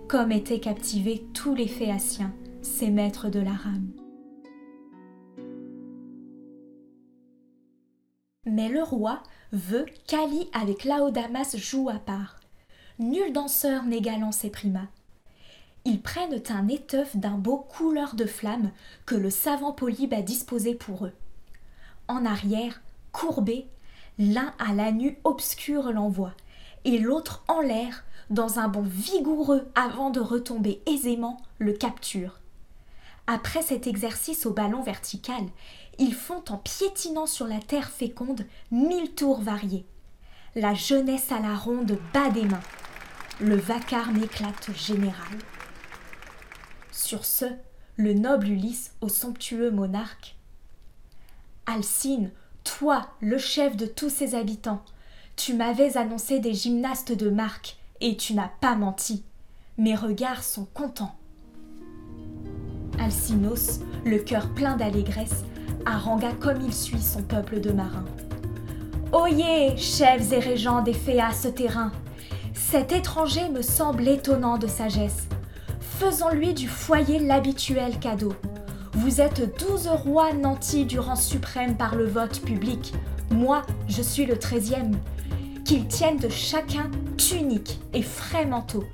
comme 0.09 0.31
étaient 0.31 0.61
captivés 0.61 1.27
tous 1.33 1.55
les 1.55 1.67
Phéaciens, 1.67 2.35
ses 2.61 2.91
maîtres 2.91 3.31
de 3.31 3.41
la 3.41 3.55
rame. 3.55 3.89
Mais 8.45 8.69
le 8.69 8.83
roi 8.83 9.23
veut 9.53 9.87
qu'Ali 10.07 10.51
avec 10.53 10.85
Laodamas 10.85 11.57
joue 11.57 11.89
à 11.89 11.99
part. 11.99 12.41
Nul 12.99 13.33
danseur 13.33 13.87
n'égalant 13.87 14.33
ses 14.33 14.51
primas. 14.51 14.89
Ils 15.87 16.03
prennent 16.03 16.43
un 16.51 16.69
étoffe 16.69 17.17
d'un 17.17 17.39
beau 17.39 17.57
couleur 17.57 18.17
de 18.17 18.27
flamme 18.27 18.71
que 19.07 19.15
le 19.15 19.31
savant 19.31 19.73
Polybe 19.73 20.13
a 20.13 20.21
disposé 20.21 20.75
pour 20.75 21.07
eux. 21.07 21.15
En 22.07 22.27
arrière, 22.27 22.83
courbé, 23.15 23.67
l'un 24.19 24.53
à 24.59 24.75
la 24.75 24.93
nu 24.93 25.19
obscure 25.25 25.93
l'envoie, 25.93 26.35
et 26.85 26.99
l'autre 26.99 27.45
en 27.49 27.61
l'air, 27.61 28.05
dans 28.29 28.59
un 28.59 28.69
bond 28.69 28.83
vigoureux 28.83 29.67
avant 29.75 30.11
de 30.11 30.21
retomber 30.21 30.83
aisément, 30.87 31.41
le 31.59 31.73
capture. 31.73 32.41
Après 33.27 33.63
cet 33.63 33.87
exercice 33.87 34.45
au 34.45 34.51
ballon 34.51 34.83
vertical, 34.83 35.45
ils 35.99 36.13
font 36.13 36.43
en 36.51 36.59
piétinant 36.59 37.27
sur 37.27 37.47
la 37.47 37.61
terre 37.61 37.89
féconde 37.89 38.45
mille 38.71 39.15
tours 39.15 39.41
variés. 39.41 39.87
La 40.57 40.75
jeunesse 40.75 41.33
à 41.33 41.39
la 41.39 41.55
ronde 41.55 41.97
bat 42.13 42.31
des 42.31 42.45
mains. 42.45 42.61
Le 43.41 43.57
vacarme 43.57 44.23
éclate 44.23 44.71
général. 44.77 45.39
Sur 46.93 47.25
ce, 47.25 47.47
le 47.97 48.13
noble 48.13 48.49
Ulysse 48.49 48.93
au 49.01 49.09
somptueux 49.09 49.71
monarque. 49.71 50.37
Alcine, 51.67 52.31
toi, 52.65 53.07
le 53.21 53.39
chef 53.39 53.77
de 53.77 53.87
tous 53.87 54.09
ses 54.09 54.35
habitants, 54.35 54.83
tu 55.37 55.55
m'avais 55.55 55.97
annoncé 55.97 56.41
des 56.41 56.55
gymnastes 56.55 57.13
de 57.13 57.31
marque, 57.31 57.77
et 58.01 58.17
tu 58.17 58.35
n'as 58.35 58.51
pas 58.61 58.75
menti. 58.75 59.23
Mes 59.79 59.95
regards 59.95 60.43
sont 60.43 60.67
contents. 60.75 61.15
Alcinos, 62.99 63.81
le 64.05 64.19
cœur 64.19 64.53
plein 64.55 64.77
d'allégresse, 64.77 65.45
harangua 65.87 66.33
comme 66.33 66.61
il 66.61 66.73
suit 66.73 67.01
son 67.01 67.23
peuple 67.23 67.61
de 67.61 67.71
marins. 67.71 68.05
Oyez, 69.13 69.77
chefs 69.77 70.33
et 70.33 70.39
régents 70.39 70.83
des 70.83 70.93
Phéas 70.93 71.47
terrain, 71.55 71.93
cet 72.53 72.93
étranger 72.93 73.49
me 73.51 73.63
semble 73.63 74.09
étonnant 74.09 74.59
de 74.59 74.67
sagesse. 74.67 75.29
Faisons-lui 75.81 76.55
du 76.55 76.69
foyer 76.69 77.19
l'habituel 77.19 77.99
cadeau. 77.99 78.33
Vous 78.95 79.21
êtes 79.21 79.59
douze 79.59 79.89
rois 79.89 80.33
nantis 80.33 80.87
du 80.87 80.99
rang 80.99 81.17
suprême 81.17 81.77
par 81.77 81.95
le 81.95 82.07
vote 82.07 82.41
public. 82.41 82.95
Moi, 83.31 83.63
je 83.89 84.03
suis 84.03 84.27
le 84.27 84.39
treizième. 84.39 84.99
Qu'ils 85.65 85.87
tiennent 85.87 86.19
de 86.19 86.29
chacun 86.29 86.91
tunique 87.17 87.81
et 87.93 88.03
frais 88.03 88.47
manteau, 88.47 88.85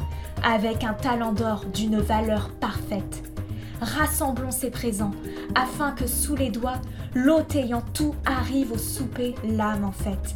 avec 0.43 0.85
un 0.85 0.95
talent 0.95 1.33
d'or 1.33 1.65
d'une 1.67 2.01
valeur 2.01 2.51
parfaite 2.61 3.31
rassemblons 3.81 4.51
ces 4.51 4.71
présents, 4.71 5.13
afin 5.55 5.93
que 5.93 6.07
sous 6.07 6.37
les 6.37 6.51
doigts, 6.51 6.81
l'hôte 7.15 7.55
ayant 7.57 7.83
tout 7.95 8.15
arrive 8.25 8.73
au 8.73 8.79
souper, 8.79 9.35
l'âme 9.45 9.85
en 9.85 9.93
fête. 9.93 10.35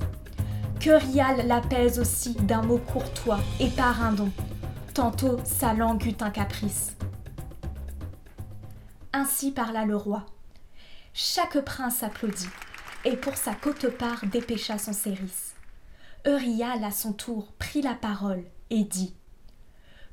Que 0.80 0.90
Rial 0.90 1.46
l'apaise 1.46 1.98
aussi 1.98 2.34
d'un 2.34 2.62
mot 2.62 2.78
courtois 2.78 3.40
et 3.60 3.68
par 3.68 4.02
un 4.02 4.12
don. 4.12 4.30
Tantôt 4.92 5.38
sa 5.44 5.72
langue 5.72 6.04
eut 6.06 6.16
un 6.20 6.30
caprice. 6.30 6.96
Ainsi 9.16 9.52
parla 9.52 9.84
le 9.84 9.94
roi. 9.94 10.26
Chaque 11.12 11.60
prince 11.60 12.02
applaudit, 12.02 12.48
et 13.04 13.14
pour 13.14 13.36
sa 13.36 13.54
cote-part 13.54 14.26
dépêcha 14.26 14.76
son 14.76 14.92
séris. 14.92 15.52
Euryale 16.26 16.82
à 16.82 16.90
son 16.90 17.12
tour 17.12 17.52
prit 17.60 17.80
la 17.80 17.94
parole 17.94 18.42
et 18.70 18.82
dit 18.82 19.14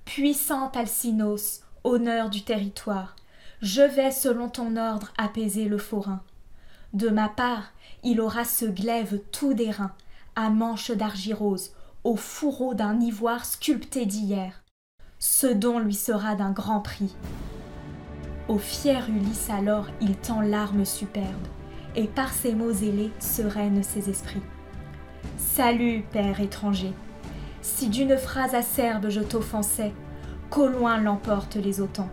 Puissant 0.05 0.69
Alcinos, 0.75 1.61
honneur 1.83 2.29
du 2.29 2.43
territoire, 2.43 3.15
je 3.63 3.81
vais 3.81 4.11
selon 4.11 4.49
ton 4.49 4.77
ordre 4.77 5.11
apaiser 5.17 5.65
le 5.65 5.79
forain. 5.79 6.21
De 6.93 7.09
ma 7.09 7.27
part, 7.27 7.71
il 8.03 8.21
aura 8.21 8.45
ce 8.45 8.65
glaive 8.65 9.19
tout 9.31 9.55
d'airain, 9.55 9.95
à 10.35 10.51
manche 10.51 10.91
d'argirose, 10.91 11.71
au 12.03 12.15
fourreau 12.15 12.75
d'un 12.75 12.99
ivoire 12.99 13.45
sculpté 13.45 14.05
d'hier. 14.05 14.61
Ce 15.17 15.47
don 15.47 15.79
lui 15.79 15.95
sera 15.95 16.35
d'un 16.35 16.51
grand 16.51 16.81
prix. 16.81 17.15
Au 18.47 18.57
fier 18.57 19.07
Ulysse 19.09 19.49
alors 19.49 19.87
il 20.01 20.15
tend 20.15 20.41
l'arme 20.41 20.85
superbe, 20.85 21.47
et 21.95 22.07
par 22.07 22.33
ses 22.33 22.53
mots 22.53 22.71
ailés 22.71 23.11
sereine 23.19 23.83
ses 23.83 24.09
esprits. 24.09 24.41
Salut, 25.37 26.03
père 26.11 26.39
étranger. 26.39 26.93
Si 27.61 27.89
d'une 27.89 28.17
phrase 28.17 28.55
acerbe 28.55 29.09
je 29.09 29.21
t'offensais, 29.21 29.93
qu'au 30.49 30.67
loin 30.67 30.97
l'emportent 30.99 31.55
les 31.55 31.81
autant. 31.81 32.09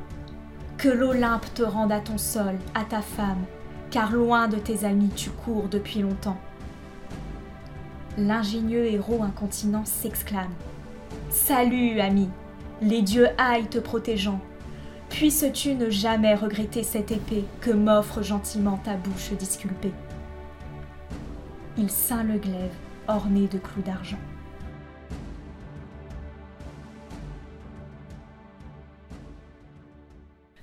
Que 0.77 0.88
l'Olympe 0.88 1.53
te 1.55 1.62
rende 1.62 1.91
à 1.91 2.01
ton 2.01 2.19
sol, 2.19 2.57
à 2.75 2.85
ta 2.85 3.01
femme, 3.01 3.45
car 3.91 4.12
loin 4.12 4.49
de 4.49 4.57
tes 4.57 4.85
amis 4.85 5.11
tu 5.17 5.31
cours 5.31 5.69
depuis 5.69 6.03
longtemps. 6.03 6.38
L'ingénieux 8.17 8.85
héros 8.85 9.23
incontinent 9.23 9.85
s'exclame. 9.85 10.53
Salut, 11.31 12.01
ami, 12.01 12.29
les 12.83 13.03
dieux 13.03 13.29
aillent 13.38 13.69
te 13.69 13.79
protégeant. 13.79 14.41
Puisses-tu 15.11 15.75
ne 15.75 15.90
jamais 15.90 16.35
regretter 16.35 16.83
cette 16.83 17.11
épée 17.11 17.44
que 17.61 17.71
m'offre 17.71 18.23
gentiment 18.23 18.77
ta 18.77 18.97
bouche 18.97 19.33
disculpée 19.33 19.92
Il 21.77 21.90
ceint 21.90 22.23
le 22.23 22.38
glaive, 22.38 22.75
orné 23.09 23.49
de 23.49 23.59
clous 23.59 23.83
d'argent. 23.83 24.18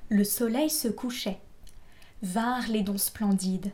Le 0.10 0.24
soleil 0.24 0.70
se 0.70 0.88
couchait. 0.88 1.40
Vinrent 2.22 2.70
les 2.70 2.82
dons 2.82 2.98
splendides. 2.98 3.72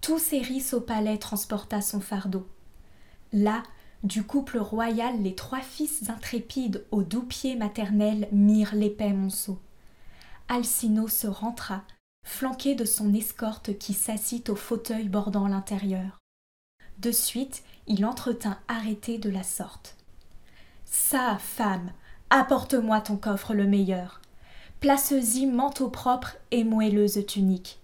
Tout 0.00 0.18
Céris 0.18 0.70
au 0.72 0.80
palais 0.80 1.18
transporta 1.18 1.80
son 1.80 2.00
fardeau. 2.00 2.46
Là, 3.32 3.62
du 4.04 4.22
couple 4.22 4.58
royal, 4.58 5.20
les 5.20 5.34
trois 5.34 5.60
fils 5.60 6.08
intrépides 6.08 6.84
aux 6.92 7.02
doux 7.02 7.24
pieds 7.24 7.56
maternels 7.56 8.28
mirent 8.32 8.74
l'épais 8.74 9.12
monceau. 9.12 9.58
Alcino 10.50 11.08
se 11.08 11.26
rentra, 11.26 11.82
flanqué 12.24 12.74
de 12.74 12.86
son 12.86 13.12
escorte 13.12 13.76
qui 13.76 13.92
s'assit 13.92 14.48
au 14.48 14.56
fauteuil 14.56 15.08
bordant 15.10 15.46
l'intérieur. 15.46 16.18
De 16.98 17.12
suite, 17.12 17.62
il 17.86 18.06
entretint 18.06 18.58
arrêté 18.66 19.18
de 19.18 19.28
la 19.28 19.42
sorte. 19.42 19.96
Ça, 20.86 21.36
femme, 21.38 21.92
apporte-moi 22.30 23.02
ton 23.02 23.18
coffre 23.18 23.52
le 23.52 23.66
meilleur. 23.66 24.22
Place-y 24.80 25.44
manteau 25.44 25.90
propre 25.90 26.36
et 26.50 26.64
moelleuse 26.64 27.26
tunique. 27.26 27.78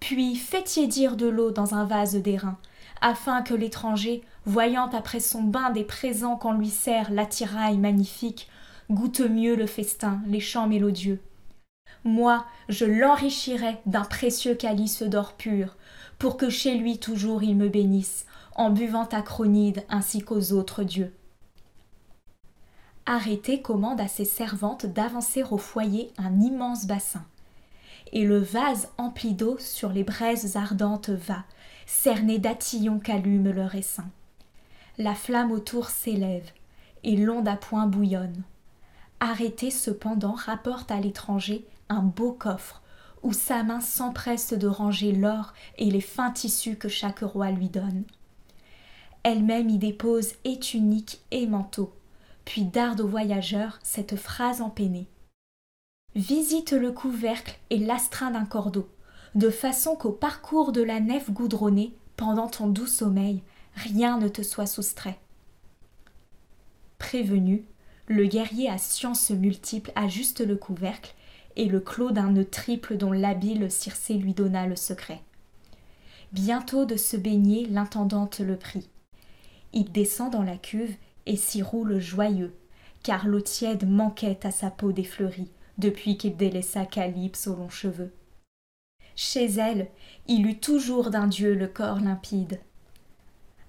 Puis 0.00 0.34
fais 0.34 0.64
dire 0.88 1.14
de 1.14 1.28
l'eau 1.28 1.52
dans 1.52 1.74
un 1.74 1.84
vase 1.84 2.16
d'airain, 2.16 2.58
afin 3.00 3.42
que 3.42 3.54
l'étranger, 3.54 4.24
voyant 4.46 4.90
après 4.90 5.20
son 5.20 5.44
bain 5.44 5.70
des 5.70 5.84
présents 5.84 6.36
qu'on 6.36 6.54
lui 6.54 6.70
sert 6.70 7.12
l'attirail 7.12 7.78
magnifique, 7.78 8.48
goûte 8.90 9.20
mieux 9.20 9.54
le 9.54 9.66
festin, 9.66 10.20
les 10.26 10.40
chants 10.40 10.66
mélodieux. 10.66 11.20
Moi, 12.04 12.46
je 12.68 12.84
l'enrichirai 12.84 13.78
d'un 13.86 14.04
précieux 14.04 14.54
calice 14.54 15.02
d'or 15.02 15.34
pur, 15.34 15.76
pour 16.18 16.36
que 16.36 16.50
chez 16.50 16.76
lui 16.76 16.98
toujours 16.98 17.42
il 17.42 17.56
me 17.56 17.68
bénisse, 17.68 18.26
en 18.54 18.70
buvant 18.70 19.06
à 19.06 19.22
Cronide 19.22 19.84
ainsi 19.88 20.22
qu'aux 20.22 20.52
autres 20.52 20.82
dieux. 20.82 21.12
Arrêté 23.06 23.60
commande 23.60 24.00
à 24.00 24.08
ses 24.08 24.24
servantes 24.24 24.86
d'avancer 24.86 25.42
au 25.42 25.58
foyer 25.58 26.12
un 26.18 26.40
immense 26.40 26.86
bassin. 26.86 27.24
Et 28.12 28.24
le 28.24 28.38
vase 28.38 28.88
empli 28.98 29.34
d'eau 29.34 29.56
sur 29.58 29.90
les 29.90 30.04
braises 30.04 30.56
ardentes 30.56 31.10
va, 31.10 31.44
cerné 31.86 32.38
d'attillons 32.38 32.98
qu'allume 32.98 33.50
le 33.50 33.74
essaim. 33.74 34.08
La 34.98 35.14
flamme 35.14 35.52
autour 35.52 35.88
s'élève, 35.88 36.50
et 37.02 37.16
l'onde 37.16 37.48
à 37.48 37.56
point 37.56 37.86
bouillonne. 37.86 38.42
Arrêté 39.20 39.70
cependant 39.70 40.32
rapporte 40.32 40.90
à 40.90 41.00
l'étranger 41.00 41.66
un 41.90 42.00
beau 42.00 42.32
coffre, 42.32 42.80
où 43.22 43.34
sa 43.34 43.62
main 43.62 43.80
s'empresse 43.80 44.54
de 44.54 44.66
ranger 44.66 45.12
l'or 45.12 45.52
et 45.76 45.90
les 45.90 46.00
fins 46.00 46.30
tissus 46.30 46.76
que 46.76 46.88
chaque 46.88 47.20
roi 47.20 47.50
lui 47.50 47.68
donne. 47.68 48.04
Elle-même 49.22 49.68
y 49.68 49.76
dépose 49.76 50.32
et 50.44 50.58
tunique 50.58 51.20
et 51.30 51.46
manteau, 51.46 51.92
puis 52.46 52.64
darde 52.64 53.02
aux 53.02 53.08
voyageurs 53.08 53.78
cette 53.82 54.16
phrase 54.16 54.62
empennée. 54.62 55.08
Visite 56.14 56.72
le 56.72 56.92
couvercle 56.92 57.58
et 57.68 57.78
l'astreint 57.78 58.30
d'un 58.30 58.46
cordeau, 58.46 58.88
de 59.34 59.50
façon 59.50 59.94
qu'au 59.94 60.12
parcours 60.12 60.72
de 60.72 60.82
la 60.82 61.00
nef 61.00 61.30
goudronnée, 61.30 61.94
pendant 62.16 62.48
ton 62.48 62.68
doux 62.68 62.86
sommeil, 62.86 63.42
rien 63.74 64.18
ne 64.18 64.28
te 64.28 64.42
soit 64.42 64.66
soustrait. 64.66 65.18
Prévenu, 66.98 67.64
le 68.06 68.26
guerrier 68.26 68.68
à 68.68 68.78
science 68.78 69.30
multiple 69.30 69.92
ajuste 69.94 70.40
le 70.40 70.56
couvercle 70.56 71.14
et 71.56 71.66
le 71.66 71.80
clos 71.80 72.10
d'un 72.10 72.30
nœud 72.30 72.44
triple 72.44 72.96
dont 72.96 73.12
l'habile 73.12 73.70
Circé 73.70 74.14
lui 74.14 74.34
donna 74.34 74.66
le 74.66 74.76
secret. 74.76 75.22
Bientôt 76.32 76.84
de 76.84 76.96
se 76.96 77.16
baigner, 77.16 77.66
l'intendante 77.66 78.40
le 78.40 78.56
prit. 78.56 78.88
Il 79.72 79.90
descend 79.92 80.32
dans 80.32 80.42
la 80.42 80.56
cuve 80.56 80.94
et 81.26 81.36
s'y 81.36 81.62
roule 81.62 81.98
joyeux, 81.98 82.54
car 83.02 83.26
l'eau 83.26 83.40
tiède 83.40 83.88
manquait 83.88 84.38
à 84.44 84.50
sa 84.50 84.70
peau 84.70 84.92
défleurie 84.92 85.50
depuis 85.78 86.16
qu'il 86.16 86.36
délaissa 86.36 86.84
Calypse 86.84 87.46
aux 87.46 87.56
longs 87.56 87.70
cheveux. 87.70 88.12
Chez 89.16 89.46
elle, 89.46 89.88
il 90.28 90.46
eut 90.46 90.58
toujours 90.58 91.10
d'un 91.10 91.26
dieu 91.26 91.54
le 91.54 91.66
corps 91.66 92.00
limpide. 92.00 92.60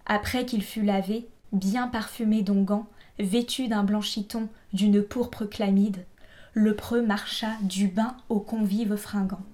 Après 0.06 0.46
qu'il 0.46 0.64
fut 0.64 0.84
lavé, 0.84 1.28
bien 1.52 1.88
parfumé 1.88 2.42
d'onguent, 2.42 2.88
vêtu 3.20 3.68
d'un 3.68 3.84
blanchiton, 3.84 4.50
d'une 4.74 5.02
pourpre 5.02 5.46
chlamide, 5.46 6.06
le 6.54 6.76
preux 6.76 7.02
marcha 7.02 7.48
du 7.62 7.88
bain 7.88 8.18
aux 8.28 8.42
convives 8.42 8.98
fringants. 8.98 9.46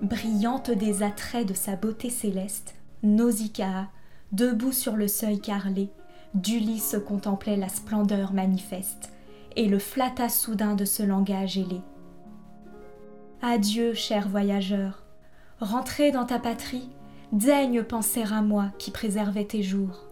Brillante 0.00 0.70
des 0.70 1.02
attraits 1.02 1.46
de 1.46 1.54
sa 1.54 1.76
beauté 1.76 2.08
céleste, 2.08 2.74
Nausicaa, 3.02 3.88
debout 4.32 4.72
sur 4.72 4.96
le 4.96 5.06
seuil 5.06 5.40
carrelé, 5.40 5.90
d'Ulysse 6.34 6.96
contemplait 7.06 7.56
la 7.56 7.68
splendeur 7.68 8.32
manifeste, 8.32 9.12
et 9.56 9.68
le 9.68 9.78
flatta 9.78 10.28
soudain 10.28 10.74
de 10.74 10.84
ce 10.84 11.02
langage 11.02 11.58
ailé. 11.58 11.80
Adieu, 13.42 13.92
cher 13.92 14.28
voyageur, 14.28 15.04
rentrez 15.60 16.10
dans 16.10 16.24
ta 16.24 16.38
patrie, 16.38 16.88
daigne 17.32 17.82
penser 17.82 18.22
à 18.22 18.40
moi 18.40 18.70
qui 18.78 18.90
préservais 18.90 19.44
tes 19.44 19.62
jours. 19.62 20.06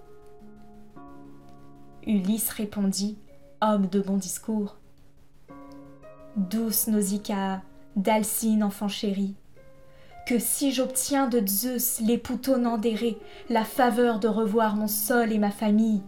Ulysse 2.07 2.51
répondit, 2.51 3.19
homme 3.63 3.87
de 3.87 4.01
bon 4.01 4.17
discours. 4.17 4.77
Douce 6.37 6.89
Nausicaa, 6.89 7.63
d'Alcine 7.95 8.65
enfant 8.65 8.89
chéri, 8.89 9.37
que 10.27 10.39
si 10.39 10.73
j'obtiens 10.73 11.29
de 11.29 11.47
Zeus 11.47 12.01
l'époux 12.01 12.39
d'Érée 12.79 13.19
la 13.49 13.65
faveur 13.65 14.19
de 14.19 14.29
revoir 14.29 14.77
mon 14.77 14.89
sol 14.89 15.33
et 15.33 15.39
ma 15.39 15.51
famille, 15.51 16.03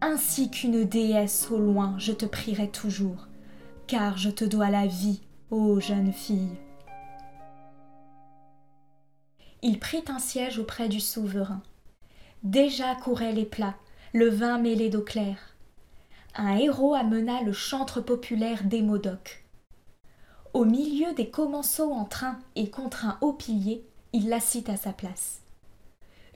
ainsi 0.00 0.50
qu'une 0.50 0.84
déesse 0.84 1.50
au 1.50 1.58
loin, 1.58 1.96
je 1.98 2.12
te 2.12 2.24
prierai 2.26 2.68
toujours, 2.68 3.26
car 3.86 4.16
je 4.16 4.30
te 4.30 4.44
dois 4.44 4.70
la 4.70 4.86
vie, 4.86 5.22
ô 5.50 5.80
jeune 5.80 6.12
fille. 6.12 6.56
Il 9.62 9.80
prit 9.80 10.04
un 10.08 10.20
siège 10.20 10.58
auprès 10.58 10.88
du 10.88 11.00
souverain. 11.00 11.62
Déjà 12.44 12.94
couraient 12.94 13.32
les 13.32 13.46
plats, 13.46 13.74
le 14.12 14.28
vin 14.28 14.58
mêlé 14.58 14.88
d'eau 14.88 15.02
claire 15.02 15.55
un 16.36 16.56
héros 16.56 16.94
amena 16.94 17.42
le 17.42 17.52
chantre 17.52 18.00
populaire 18.00 18.64
d'Hémodoc. 18.64 19.44
Au 20.52 20.64
milieu 20.64 21.12
des 21.14 21.30
commensaux 21.30 21.92
en 21.92 22.04
train 22.04 22.38
et 22.54 22.70
contre 22.70 23.06
un 23.06 23.18
haut 23.20 23.32
pilier, 23.32 23.86
il 24.12 24.28
l'assit 24.28 24.68
à 24.68 24.76
sa 24.76 24.92
place. 24.92 25.40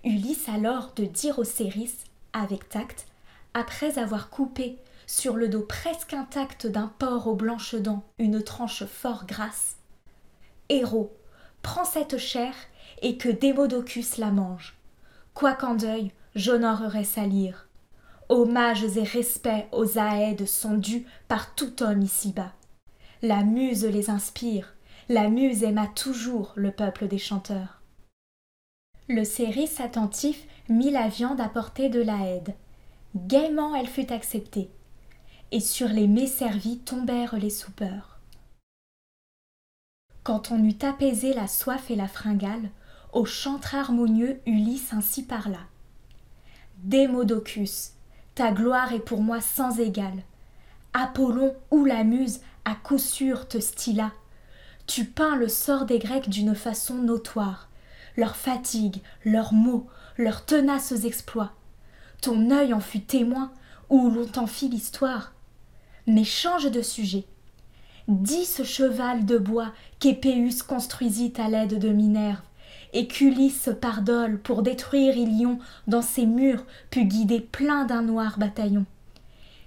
Ulysse 0.04 0.48
alors 0.48 0.92
de 0.94 1.04
dire 1.04 1.38
aux 1.38 1.44
Céris, 1.44 1.92
avec 2.32 2.68
tact, 2.68 3.06
après 3.54 3.98
avoir 3.98 4.30
coupé 4.30 4.78
sur 5.06 5.36
le 5.36 5.48
dos 5.48 5.62
presque 5.62 6.14
intact 6.14 6.66
d'un 6.66 6.92
porc 6.98 7.26
aux 7.26 7.34
blanches 7.34 7.74
dents 7.74 8.04
une 8.18 8.42
tranche 8.42 8.84
fort 8.84 9.26
grasse 9.26 9.76
Héros, 10.68 11.12
prends 11.62 11.84
cette 11.84 12.16
chair 12.16 12.54
et 13.02 13.18
que 13.18 13.28
Démodocus 13.28 14.18
la 14.18 14.30
mange. 14.30 14.76
Quoiqu'en 15.34 15.74
deuil, 15.74 16.12
j'honorerais 16.36 17.04
sa 17.04 17.26
lyre. 17.26 17.66
Hommages 18.30 18.96
et 18.96 19.02
respects 19.02 19.66
aux 19.72 19.98
Aèdes 19.98 20.46
sont 20.46 20.76
dus 20.76 21.04
par 21.26 21.56
tout 21.56 21.82
homme 21.82 22.02
ici-bas. 22.02 22.52
La 23.22 23.42
muse 23.42 23.84
les 23.84 24.08
inspire, 24.08 24.72
la 25.08 25.28
muse 25.28 25.64
aima 25.64 25.88
toujours 25.88 26.52
le 26.54 26.70
peuple 26.70 27.08
des 27.08 27.18
chanteurs. 27.18 27.82
Le 29.08 29.24
Céris 29.24 29.72
attentif 29.80 30.46
mit 30.68 30.92
la 30.92 31.08
viande 31.08 31.40
à 31.40 31.48
portée 31.48 31.88
de 31.88 32.00
la 32.00 32.18
haide. 32.24 32.54
Gaiement 33.16 33.74
elle 33.74 33.88
fut 33.88 34.12
acceptée, 34.12 34.70
et 35.50 35.58
sur 35.58 35.88
les 35.88 36.06
mets 36.06 36.28
servis 36.28 36.78
tombèrent 36.78 37.36
les 37.36 37.50
soupeurs. 37.50 38.20
Quand 40.22 40.52
on 40.52 40.62
eut 40.62 40.78
apaisé 40.82 41.32
la 41.34 41.48
soif 41.48 41.90
et 41.90 41.96
la 41.96 42.06
fringale, 42.06 42.70
au 43.12 43.24
chantre 43.24 43.74
harmonieux 43.74 44.40
Ulysse 44.46 44.92
ainsi 44.92 45.24
parla. 45.24 45.58
Démodocus, 46.84 47.94
ta 48.34 48.52
gloire 48.52 48.92
est 48.92 49.00
pour 49.00 49.22
moi 49.22 49.40
sans 49.40 49.78
égale. 49.78 50.22
Apollon 50.92 51.54
ou 51.70 51.84
la 51.84 52.04
muse, 52.04 52.40
à 52.64 52.74
coup 52.74 52.98
sûr 52.98 53.48
te 53.48 53.58
styla. 53.58 54.12
Tu 54.86 55.04
peins 55.04 55.36
le 55.36 55.48
sort 55.48 55.84
des 55.84 55.98
Grecs 55.98 56.28
d'une 56.28 56.54
façon 56.54 56.94
notoire, 56.96 57.68
leurs 58.16 58.36
fatigues, 58.36 59.02
leurs 59.24 59.52
maux, 59.52 59.86
leurs 60.18 60.44
tenaces 60.44 61.04
exploits. 61.04 61.52
Ton 62.20 62.50
œil 62.50 62.74
en 62.74 62.80
fut 62.80 63.00
témoin, 63.00 63.52
ou 63.88 64.10
l'on 64.10 64.26
t'en 64.26 64.46
fit 64.46 64.68
l'histoire. 64.68 65.32
Mais 66.06 66.24
change 66.24 66.70
de 66.70 66.82
sujet. 66.82 67.24
Dis 68.08 68.44
ce 68.44 68.64
cheval 68.64 69.24
de 69.24 69.38
bois 69.38 69.72
qu'Épéus 70.00 70.62
construisit 70.62 71.32
à 71.38 71.48
l'aide 71.48 71.78
de 71.78 71.90
Minerve, 71.90 72.42
et 72.92 73.06
qu'Ulysse 73.06 73.70
pardole 73.80 74.38
pour 74.38 74.62
détruire 74.62 75.16
Ilion 75.16 75.58
dans 75.86 76.02
ses 76.02 76.26
murs 76.26 76.64
put 76.90 77.04
guider 77.04 77.40
plein 77.40 77.84
d'un 77.84 78.02
noir 78.02 78.38
bataillon. 78.38 78.86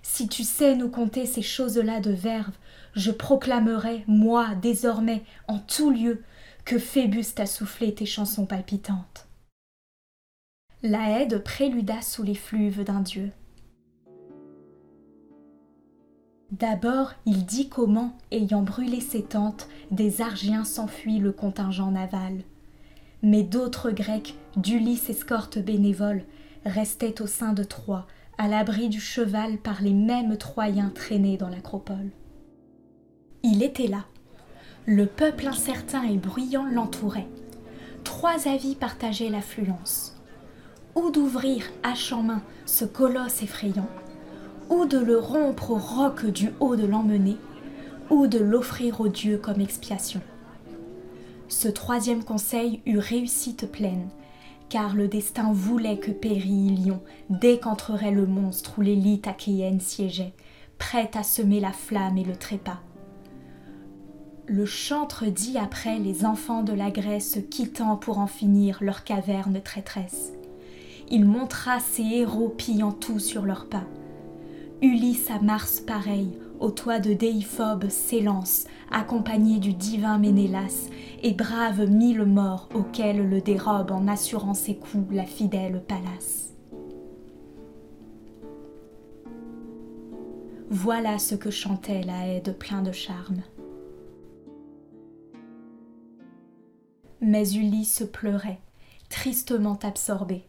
Si 0.02 0.28
tu 0.28 0.44
sais 0.44 0.76
nous 0.76 0.90
conter 0.90 1.26
ces 1.26 1.42
choses-là 1.42 2.02
de 2.02 2.12
verve, 2.12 2.54
je 2.96 3.12
proclamerai, 3.12 4.04
moi, 4.08 4.50
désormais, 4.62 5.24
en 5.48 5.60
tout 5.60 5.92
lieu, 5.92 6.22
que 6.66 6.78
Phébus 6.78 7.26
t'a 7.36 7.46
soufflé 7.46 7.94
tes 7.94 8.06
chansons 8.06 8.46
palpitantes. 8.46 9.28
La 10.82 11.10
haie 11.10 11.40
préluda 11.40 12.02
sous 12.02 12.24
les 12.24 12.36
fluves 12.36 12.84
d'un 12.84 13.00
dieu. 13.00 13.32
D'abord, 16.52 17.14
il 17.26 17.46
dit 17.46 17.68
comment, 17.68 18.16
ayant 18.32 18.62
brûlé 18.62 19.00
ses 19.00 19.24
tentes, 19.24 19.68
des 19.90 20.22
Argiens 20.22 20.66
s'enfuient 20.66 21.20
le 21.20 21.32
contingent 21.32 21.90
naval. 21.90 22.44
Mais 23.24 23.44
d'autres 23.44 23.92
Grecs, 23.92 24.36
d'Ulysse 24.58 25.10
escorte 25.10 25.58
bénévole, 25.58 26.24
restaient 26.66 27.22
au 27.22 27.28
sein 27.28 27.54
de 27.54 27.64
Troie, 27.64 28.06
à 28.38 28.50
l'abri 28.50 28.90
du 28.90 29.00
cheval 29.00 29.58
par 29.58 29.82
les 29.82 29.94
mêmes 29.94 30.38
Troyens 30.38 30.92
traînés 30.94 31.38
dans 31.38 31.48
l'acropole. 31.48 32.12
Il 33.42 33.64
était 33.64 33.88
là. 33.88 34.06
Le 34.86 35.06
peuple 35.06 35.48
incertain 35.48 36.04
et 36.04 36.18
bruyant 36.18 36.66
l'entourait. 36.66 37.28
Trois 38.04 38.50
avis 38.50 38.76
partageaient 38.76 39.30
l'affluence. 39.30 40.18
Ou 40.96 41.10
d'ouvrir, 41.10 41.64
hache 41.84 42.12
en 42.12 42.24
main, 42.24 42.44
ce 42.66 42.84
colosse 42.84 43.42
effrayant, 43.42 43.90
ou 44.70 44.86
de 44.86 44.98
le 44.98 45.18
rompre 45.18 45.72
au 45.72 45.78
roc 45.78 46.26
du 46.26 46.52
haut 46.60 46.76
de 46.76 46.86
l'emmener, 46.86 47.38
ou 48.10 48.28
de 48.28 48.40
l'offrir 48.40 49.00
aux 49.00 49.08
dieux 49.08 49.38
comme 49.38 49.62
expiation. 49.62 50.22
Ce 51.54 51.68
troisième 51.68 52.24
conseil 52.24 52.82
eut 52.88 52.98
réussite 52.98 53.72
pleine, 53.72 54.10
car 54.70 54.96
le 54.96 55.08
destin 55.08 55.54
voulait 55.54 56.00
que 56.00 56.10
pérît 56.10 56.50
Ilion 56.50 57.00
dès 57.30 57.60
qu'entrerait 57.60 58.12
le 58.12 58.26
monstre 58.26 58.80
où 58.80 58.82
l'élite 58.82 59.28
achéenne 59.28 59.80
siégeait, 59.80 60.34
prête 60.80 61.16
à 61.16 61.22
semer 61.22 61.60
la 61.60 61.72
flamme 61.72 62.18
et 62.18 62.24
le 62.24 62.36
trépas. 62.36 62.82
Le 64.48 64.66
chantre 64.66 65.26
dit 65.28 65.60
après 65.60 66.00
les 66.00 66.26
enfants 66.26 66.64
de 66.64 66.74
la 66.74 66.90
Grèce 66.90 67.38
quittant 67.52 67.98
pour 67.98 68.18
en 68.18 68.28
finir 68.28 68.80
leur 68.82 69.04
caverne 69.04 69.62
traîtresse. 69.62 70.34
Il 71.12 71.24
montra 71.24 71.80
ses 71.80 72.02
héros 72.02 72.50
pillant 72.50 72.92
tout 72.94 73.20
sur 73.20 73.44
leurs 73.44 73.70
pas. 73.70 73.86
Ulysse 74.82 75.30
à 75.30 75.40
Mars 75.40 75.82
pareil, 75.82 76.36
au 76.64 76.72
toit 76.72 77.00
de 77.00 77.12
Déiphobe 77.14 77.90
s'élance, 77.90 78.68
accompagné 78.90 79.60
du 79.60 79.74
divin 79.74 80.18
Ménélas, 80.18 80.88
et 81.22 81.34
brave 81.34 81.90
mille 81.90 82.24
morts 82.24 82.70
auxquels 82.74 83.30
le 83.30 83.42
dérobe 83.42 83.92
en 83.92 84.08
assurant 84.08 84.54
ses 84.54 84.78
coups 84.78 85.14
la 85.14 85.26
fidèle 85.26 85.84
Pallas. 85.86 86.54
Voilà 90.70 91.20
ce 91.20 91.36
que 91.36 91.52
chantait 91.52 92.02
la 92.04 92.28
haie 92.28 92.40
de 92.40 92.54
plein 92.54 92.82
de 92.82 92.94
charme. 92.94 93.42
Mais 97.20 97.52
Ulysse 97.52 98.08
pleurait, 98.12 98.60
tristement 99.10 99.78
absorbé. 99.84 100.46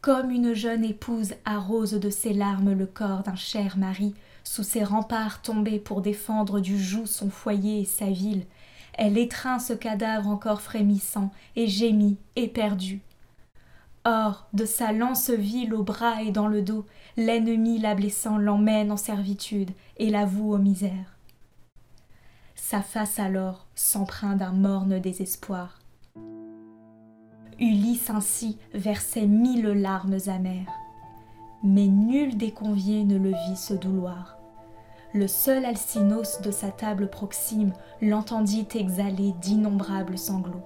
Comme 0.00 0.30
une 0.30 0.54
jeune 0.54 0.84
épouse 0.84 1.34
arrose 1.44 1.94
de 1.94 2.08
ses 2.08 2.32
larmes 2.32 2.72
le 2.72 2.86
corps 2.86 3.24
d'un 3.24 3.34
cher 3.34 3.76
mari, 3.78 4.14
sous 4.48 4.62
ses 4.62 4.82
remparts 4.82 5.42
tombés 5.42 5.78
pour 5.78 6.00
défendre 6.00 6.58
du 6.58 6.82
joug 6.82 7.04
son 7.04 7.28
foyer 7.28 7.82
et 7.82 7.84
sa 7.84 8.06
ville, 8.06 8.46
elle 8.94 9.18
étreint 9.18 9.58
ce 9.58 9.74
cadavre 9.74 10.26
encore 10.26 10.62
frémissant 10.62 11.30
et 11.54 11.66
gémit, 11.66 12.16
éperdue. 12.34 13.02
Or, 14.06 14.48
de 14.54 14.64
sa 14.64 14.92
lance 14.92 15.28
vile 15.28 15.74
au 15.74 15.82
bras 15.82 16.22
et 16.22 16.30
dans 16.30 16.48
le 16.48 16.62
dos, 16.62 16.86
l'ennemi 17.18 17.78
la 17.78 17.94
blessant 17.94 18.38
l'emmène 18.38 18.90
en 18.90 18.96
servitude 18.96 19.70
et 19.98 20.08
l'avoue 20.08 20.54
aux 20.54 20.58
misères. 20.58 21.18
Sa 22.54 22.80
face 22.80 23.18
alors 23.18 23.66
s'empreint 23.74 24.34
d'un 24.34 24.52
morne 24.52 24.98
désespoir. 24.98 25.78
Ulysse 27.60 28.08
ainsi 28.08 28.56
versait 28.72 29.26
mille 29.26 29.66
larmes 29.66 30.18
amères, 30.26 30.72
mais 31.62 31.86
nul 31.86 32.38
des 32.38 32.52
conviés 32.52 33.04
ne 33.04 33.18
le 33.18 33.30
vit 33.30 33.56
se 33.56 33.74
douloir. 33.74 34.37
Le 35.14 35.26
seul 35.26 35.64
Alcinos 35.64 36.40
de 36.42 36.50
sa 36.50 36.70
table 36.70 37.08
proxime 37.08 37.72
l'entendit 38.02 38.68
exhaler 38.74 39.32
d'innombrables 39.40 40.18
sanglots. 40.18 40.64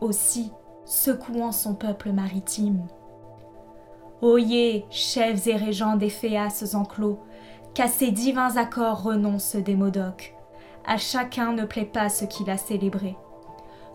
Aussi, 0.00 0.52
secouant 0.84 1.52
son 1.52 1.74
peuple 1.74 2.12
maritime. 2.12 2.86
Oyez, 4.22 4.86
chefs 4.90 5.46
et 5.46 5.56
régents 5.56 5.96
des 5.96 6.10
Phéas 6.10 6.74
enclos, 6.74 7.20
qu'à 7.74 7.88
ces 7.88 8.10
divins 8.10 8.56
accords 8.56 9.02
renonce 9.02 9.56
Démodoc 9.56 10.34
à 10.84 10.96
chacun 10.96 11.52
ne 11.52 11.64
plaît 11.64 11.84
pas 11.84 12.08
ce 12.08 12.24
qu'il 12.24 12.50
a 12.50 12.56
célébré. 12.56 13.16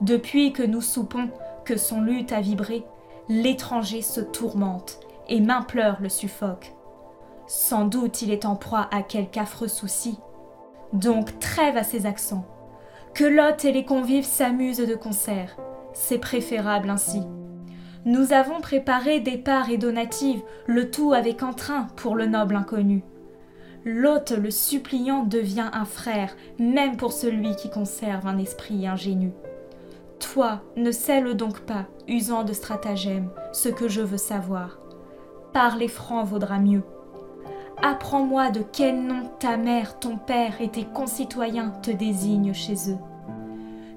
Depuis 0.02 0.54
que 0.54 0.64
nous 0.64 0.82
soupons 0.82 1.30
que 1.66 1.78
son 1.78 2.02
luth 2.02 2.32
a 2.32 2.42
vibré, 2.42 2.86
l'étranger 3.30 4.02
se 4.02 4.22
tourmente 4.22 5.00
et 5.28 5.42
m'implore 5.42 5.98
le 6.02 6.10
suffoque. 6.10 6.74
Sans 7.48 7.86
doute 7.86 8.22
il 8.22 8.32
est 8.32 8.46
en 8.46 8.56
proie 8.56 8.88
à 8.92 9.02
quelque 9.02 9.40
affreux 9.40 9.70
souci. 9.70 10.20
Donc 10.94 11.40
trêve 11.40 11.78
à 11.78 11.84
ses 11.84 12.06
accents. 12.06 12.46
Que 13.14 13.24
l'hôte 13.24 13.66
et 13.66 13.72
les 13.72 13.86
convives 13.86 14.26
s'amusent 14.26 14.78
de 14.78 14.96
concert. 14.96 15.58
C'est 15.94 16.20
préférable 16.20 16.90
ainsi. 16.90 17.24
Nous 18.06 18.32
avons 18.32 18.62
préparé 18.62 19.20
départ 19.20 19.70
et 19.70 19.78
donatives, 19.78 20.42
le 20.68 20.92
tout 20.92 21.14
avec 21.14 21.42
entrain 21.42 21.88
pour 21.96 22.16
le 22.16 22.26
noble 22.26 22.56
inconnu. 22.56 23.04
L'hôte, 23.84 24.32
le 24.32 24.52
suppliant, 24.52 25.24
devient 25.24 25.70
un 25.74 25.86
frère, 25.86 26.36
même 26.60 26.98
pour 26.98 27.12
celui 27.14 27.56
qui 27.56 27.70
conserve 27.70 28.28
un 28.28 28.38
esprit 28.38 28.88
ingénu. 28.88 29.32
Toi, 30.20 30.62
ne 30.76 30.92
scelle 30.92 31.36
donc 31.36 31.62
pas, 31.62 31.86
usant 32.08 32.44
de 32.44 32.54
stratagèmes, 32.54 33.30
ce 33.54 33.70
que 33.70 33.88
je 33.88 34.02
veux 34.02 34.18
savoir. 34.18 34.80
Parler 35.54 35.88
franc 35.88 36.24
vaudra 36.24 36.60
mieux. 36.60 36.84
Apprends-moi 37.82 38.50
de 38.50 38.62
quel 38.62 39.04
nom 39.04 39.30
ta 39.40 39.56
mère, 39.56 40.00
ton 40.00 40.18
père 40.18 40.62
et 40.62 40.70
tes 40.70 40.86
concitoyens 40.86 41.70
te 41.84 41.92
désignent 41.92 42.54
chez 42.54 42.92
eux. 42.92 42.98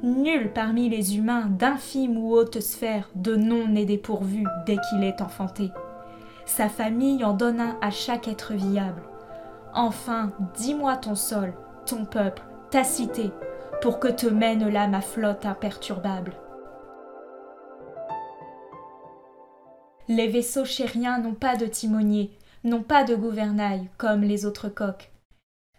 Nul 0.02 0.52
parmi 0.52 0.88
les 0.88 1.16
humains 1.16 1.46
d'infime 1.46 2.18
ou 2.18 2.32
haute 2.32 2.60
sphère 2.60 3.10
de 3.14 3.36
nom 3.36 3.68
n'est 3.68 3.86
dépourvu 3.86 4.44
dès 4.66 4.76
qu'il 4.76 5.02
est 5.02 5.22
enfanté. 5.22 5.70
Sa 6.44 6.68
famille 6.68 7.24
en 7.24 7.32
donne 7.32 7.60
un 7.60 7.76
à 7.80 7.90
chaque 7.90 8.28
être 8.28 8.52
viable. 8.52 9.02
Enfin, 9.72 10.32
dis-moi 10.56 10.96
ton 10.96 11.14
sol, 11.14 11.54
ton 11.86 12.04
peuple, 12.04 12.42
ta 12.70 12.84
cité, 12.84 13.30
pour 13.80 13.98
que 13.98 14.08
te 14.08 14.26
mène 14.26 14.68
là 14.68 14.88
ma 14.88 15.00
flotte 15.00 15.46
imperturbable. 15.46 16.32
Les 20.08 20.26
vaisseaux 20.28 20.64
chériens 20.64 21.18
n'ont 21.18 21.34
pas 21.34 21.56
de 21.56 21.66
timonier, 21.66 22.36
n'ont 22.64 22.82
pas 22.82 23.04
de 23.04 23.14
gouvernail 23.14 23.88
comme 23.96 24.22
les 24.22 24.46
autres 24.46 24.68
coqs. 24.68 25.10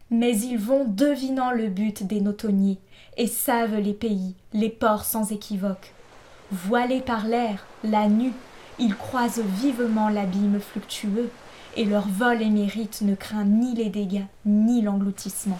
Mais 0.09 0.37
ils 0.37 0.57
vont 0.57 0.85
devinant 0.85 1.51
le 1.51 1.69
but 1.69 2.03
des 2.03 2.21
notonniers 2.21 2.79
et 3.17 3.27
savent 3.27 3.77
les 3.77 3.93
pays, 3.93 4.35
les 4.53 4.69
ports 4.69 5.05
sans 5.05 5.31
équivoque. 5.31 5.93
Voilés 6.51 7.01
par 7.01 7.27
l'air, 7.27 7.65
la 7.83 8.09
nue, 8.09 8.33
ils 8.77 8.95
croisent 8.95 9.41
vivement 9.41 10.09
l'abîme 10.09 10.59
fluctueux 10.59 11.29
et 11.77 11.85
leur 11.85 12.07
vol 12.07 12.41
émérite 12.41 13.01
ne 13.01 13.15
craint 13.15 13.45
ni 13.45 13.73
les 13.73 13.89
dégâts 13.89 14.25
ni 14.45 14.81
l'engloutissement. 14.81 15.59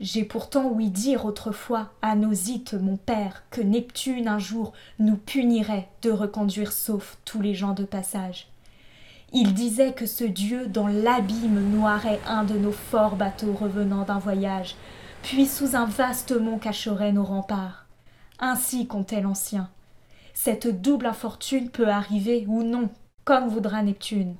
J'ai 0.00 0.24
pourtant 0.24 0.66
ouï 0.66 0.90
dire 0.90 1.24
autrefois 1.24 1.92
à 2.02 2.16
Nosite, 2.16 2.74
mon 2.74 2.96
père, 2.96 3.44
que 3.50 3.60
Neptune 3.60 4.28
un 4.28 4.40
jour 4.40 4.72
nous 4.98 5.16
punirait 5.16 5.88
de 6.02 6.10
reconduire 6.10 6.72
sauf 6.72 7.16
tous 7.24 7.40
les 7.40 7.54
gens 7.54 7.74
de 7.74 7.84
passage. 7.84 8.48
Il 9.34 9.52
disait 9.52 9.92
que 9.92 10.06
ce 10.06 10.24
dieu 10.24 10.68
dans 10.68 10.86
l'abîme 10.86 11.70
noirait 11.70 12.20
un 12.26 12.44
de 12.44 12.54
nos 12.54 12.72
forts 12.72 13.16
bateaux 13.16 13.52
revenant 13.52 14.04
d'un 14.04 14.18
voyage, 14.18 14.76
puis 15.22 15.46
sous 15.46 15.74
un 15.74 15.86
vaste 15.86 16.32
mont 16.32 16.58
cacherait 16.58 17.12
nos 17.12 17.24
remparts. 17.24 17.86
Ainsi 18.38 18.86
comptait 18.86 19.20
l'ancien. 19.20 19.68
Cette 20.34 20.80
double 20.80 21.06
infortune 21.06 21.70
peut 21.70 21.88
arriver 21.88 22.46
ou 22.48 22.62
non, 22.62 22.90
comme 23.24 23.48
voudra 23.48 23.82
Neptune. 23.82 24.36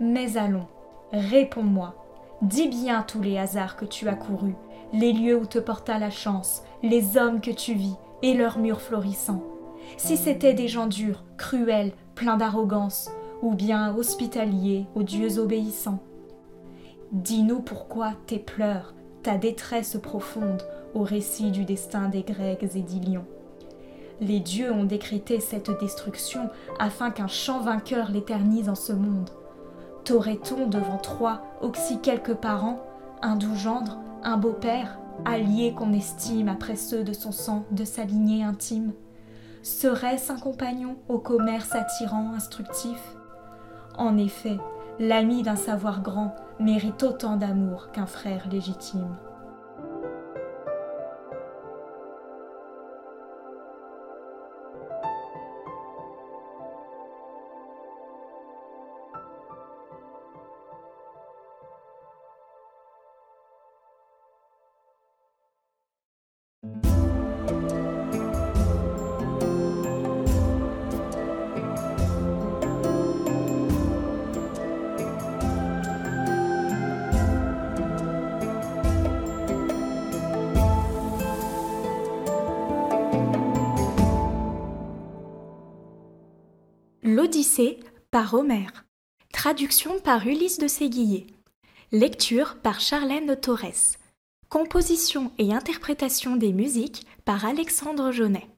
Mais 0.00 0.36
allons, 0.36 0.66
réponds-moi, 1.12 1.94
Dis 2.42 2.66
bien 2.66 3.04
tous 3.06 3.22
les 3.22 3.38
hasards 3.38 3.76
que 3.76 3.84
tu 3.84 4.08
as 4.08 4.16
courus, 4.16 4.56
les 4.92 5.12
lieux 5.12 5.36
où 5.36 5.46
te 5.46 5.60
porta 5.60 6.00
la 6.00 6.10
chance, 6.10 6.64
les 6.82 7.16
hommes 7.16 7.40
que 7.40 7.52
tu 7.52 7.72
vis, 7.72 7.94
et 8.22 8.34
leurs 8.34 8.58
murs 8.58 8.80
florissants. 8.80 9.44
Si 9.96 10.16
c'étaient 10.16 10.52
des 10.52 10.66
gens 10.66 10.88
durs, 10.88 11.22
cruels, 11.36 11.92
pleins 12.14 12.36
d'arrogance, 12.36 13.10
ou 13.42 13.54
bien 13.54 13.94
hospitaliers, 13.96 14.86
aux 14.94 15.02
dieux 15.02 15.38
obéissants. 15.38 16.02
Dis-nous 17.12 17.60
pourquoi 17.60 18.12
tes 18.26 18.38
pleurs, 18.38 18.94
ta 19.22 19.36
détresse 19.36 19.98
profonde 20.02 20.62
au 20.94 21.02
récit 21.02 21.50
du 21.50 21.64
destin 21.64 22.08
des 22.08 22.22
Grecs 22.22 22.62
et 22.74 22.80
d'Ilion. 22.80 23.24
Les 24.20 24.40
dieux 24.40 24.72
ont 24.72 24.84
décrété 24.84 25.40
cette 25.40 25.70
destruction 25.80 26.48
afin 26.78 27.10
qu'un 27.10 27.26
chant 27.26 27.60
vainqueur 27.60 28.10
l'éternise 28.10 28.68
en 28.68 28.74
ce 28.74 28.92
monde. 28.92 29.30
T'aurait-on 30.04 30.68
devant 30.68 30.98
Troie 30.98 31.42
aussi 31.60 31.98
quelques 31.98 32.34
parents, 32.34 32.80
un 33.20 33.36
doux 33.36 33.56
gendre, 33.56 33.98
un 34.22 34.36
beau-père, 34.36 34.98
allié 35.24 35.74
qu'on 35.76 35.92
estime 35.92 36.48
après 36.48 36.76
ceux 36.76 37.04
de 37.04 37.12
son 37.12 37.32
sang, 37.32 37.64
de 37.70 37.84
sa 37.84 38.04
lignée 38.04 38.42
intime? 38.42 38.92
Serait-ce 39.62 40.32
un 40.32 40.38
compagnon 40.38 40.96
au 41.08 41.20
commerce 41.20 41.72
attirant, 41.74 42.32
instructif? 42.34 42.98
En 43.96 44.18
effet, 44.18 44.58
l'ami 44.98 45.42
d'un 45.42 45.54
savoir 45.54 46.02
grand 46.02 46.34
mérite 46.58 47.02
autant 47.04 47.36
d'amour 47.36 47.92
qu'un 47.92 48.06
frère 48.06 48.48
légitime. 48.50 49.16
Par 88.12 88.34
Homère. 88.34 88.84
Traduction 89.32 89.98
par 89.98 90.26
Ulysse 90.26 90.58
de 90.58 90.68
Séguillet. 90.68 91.28
Lecture 91.92 92.56
par 92.62 92.78
Charlène 92.78 93.34
Torres. 93.36 93.96
Composition 94.50 95.32
et 95.38 95.54
interprétation 95.54 96.36
des 96.36 96.52
musiques 96.52 97.06
par 97.24 97.46
Alexandre 97.46 98.12
Jaunet. 98.12 98.51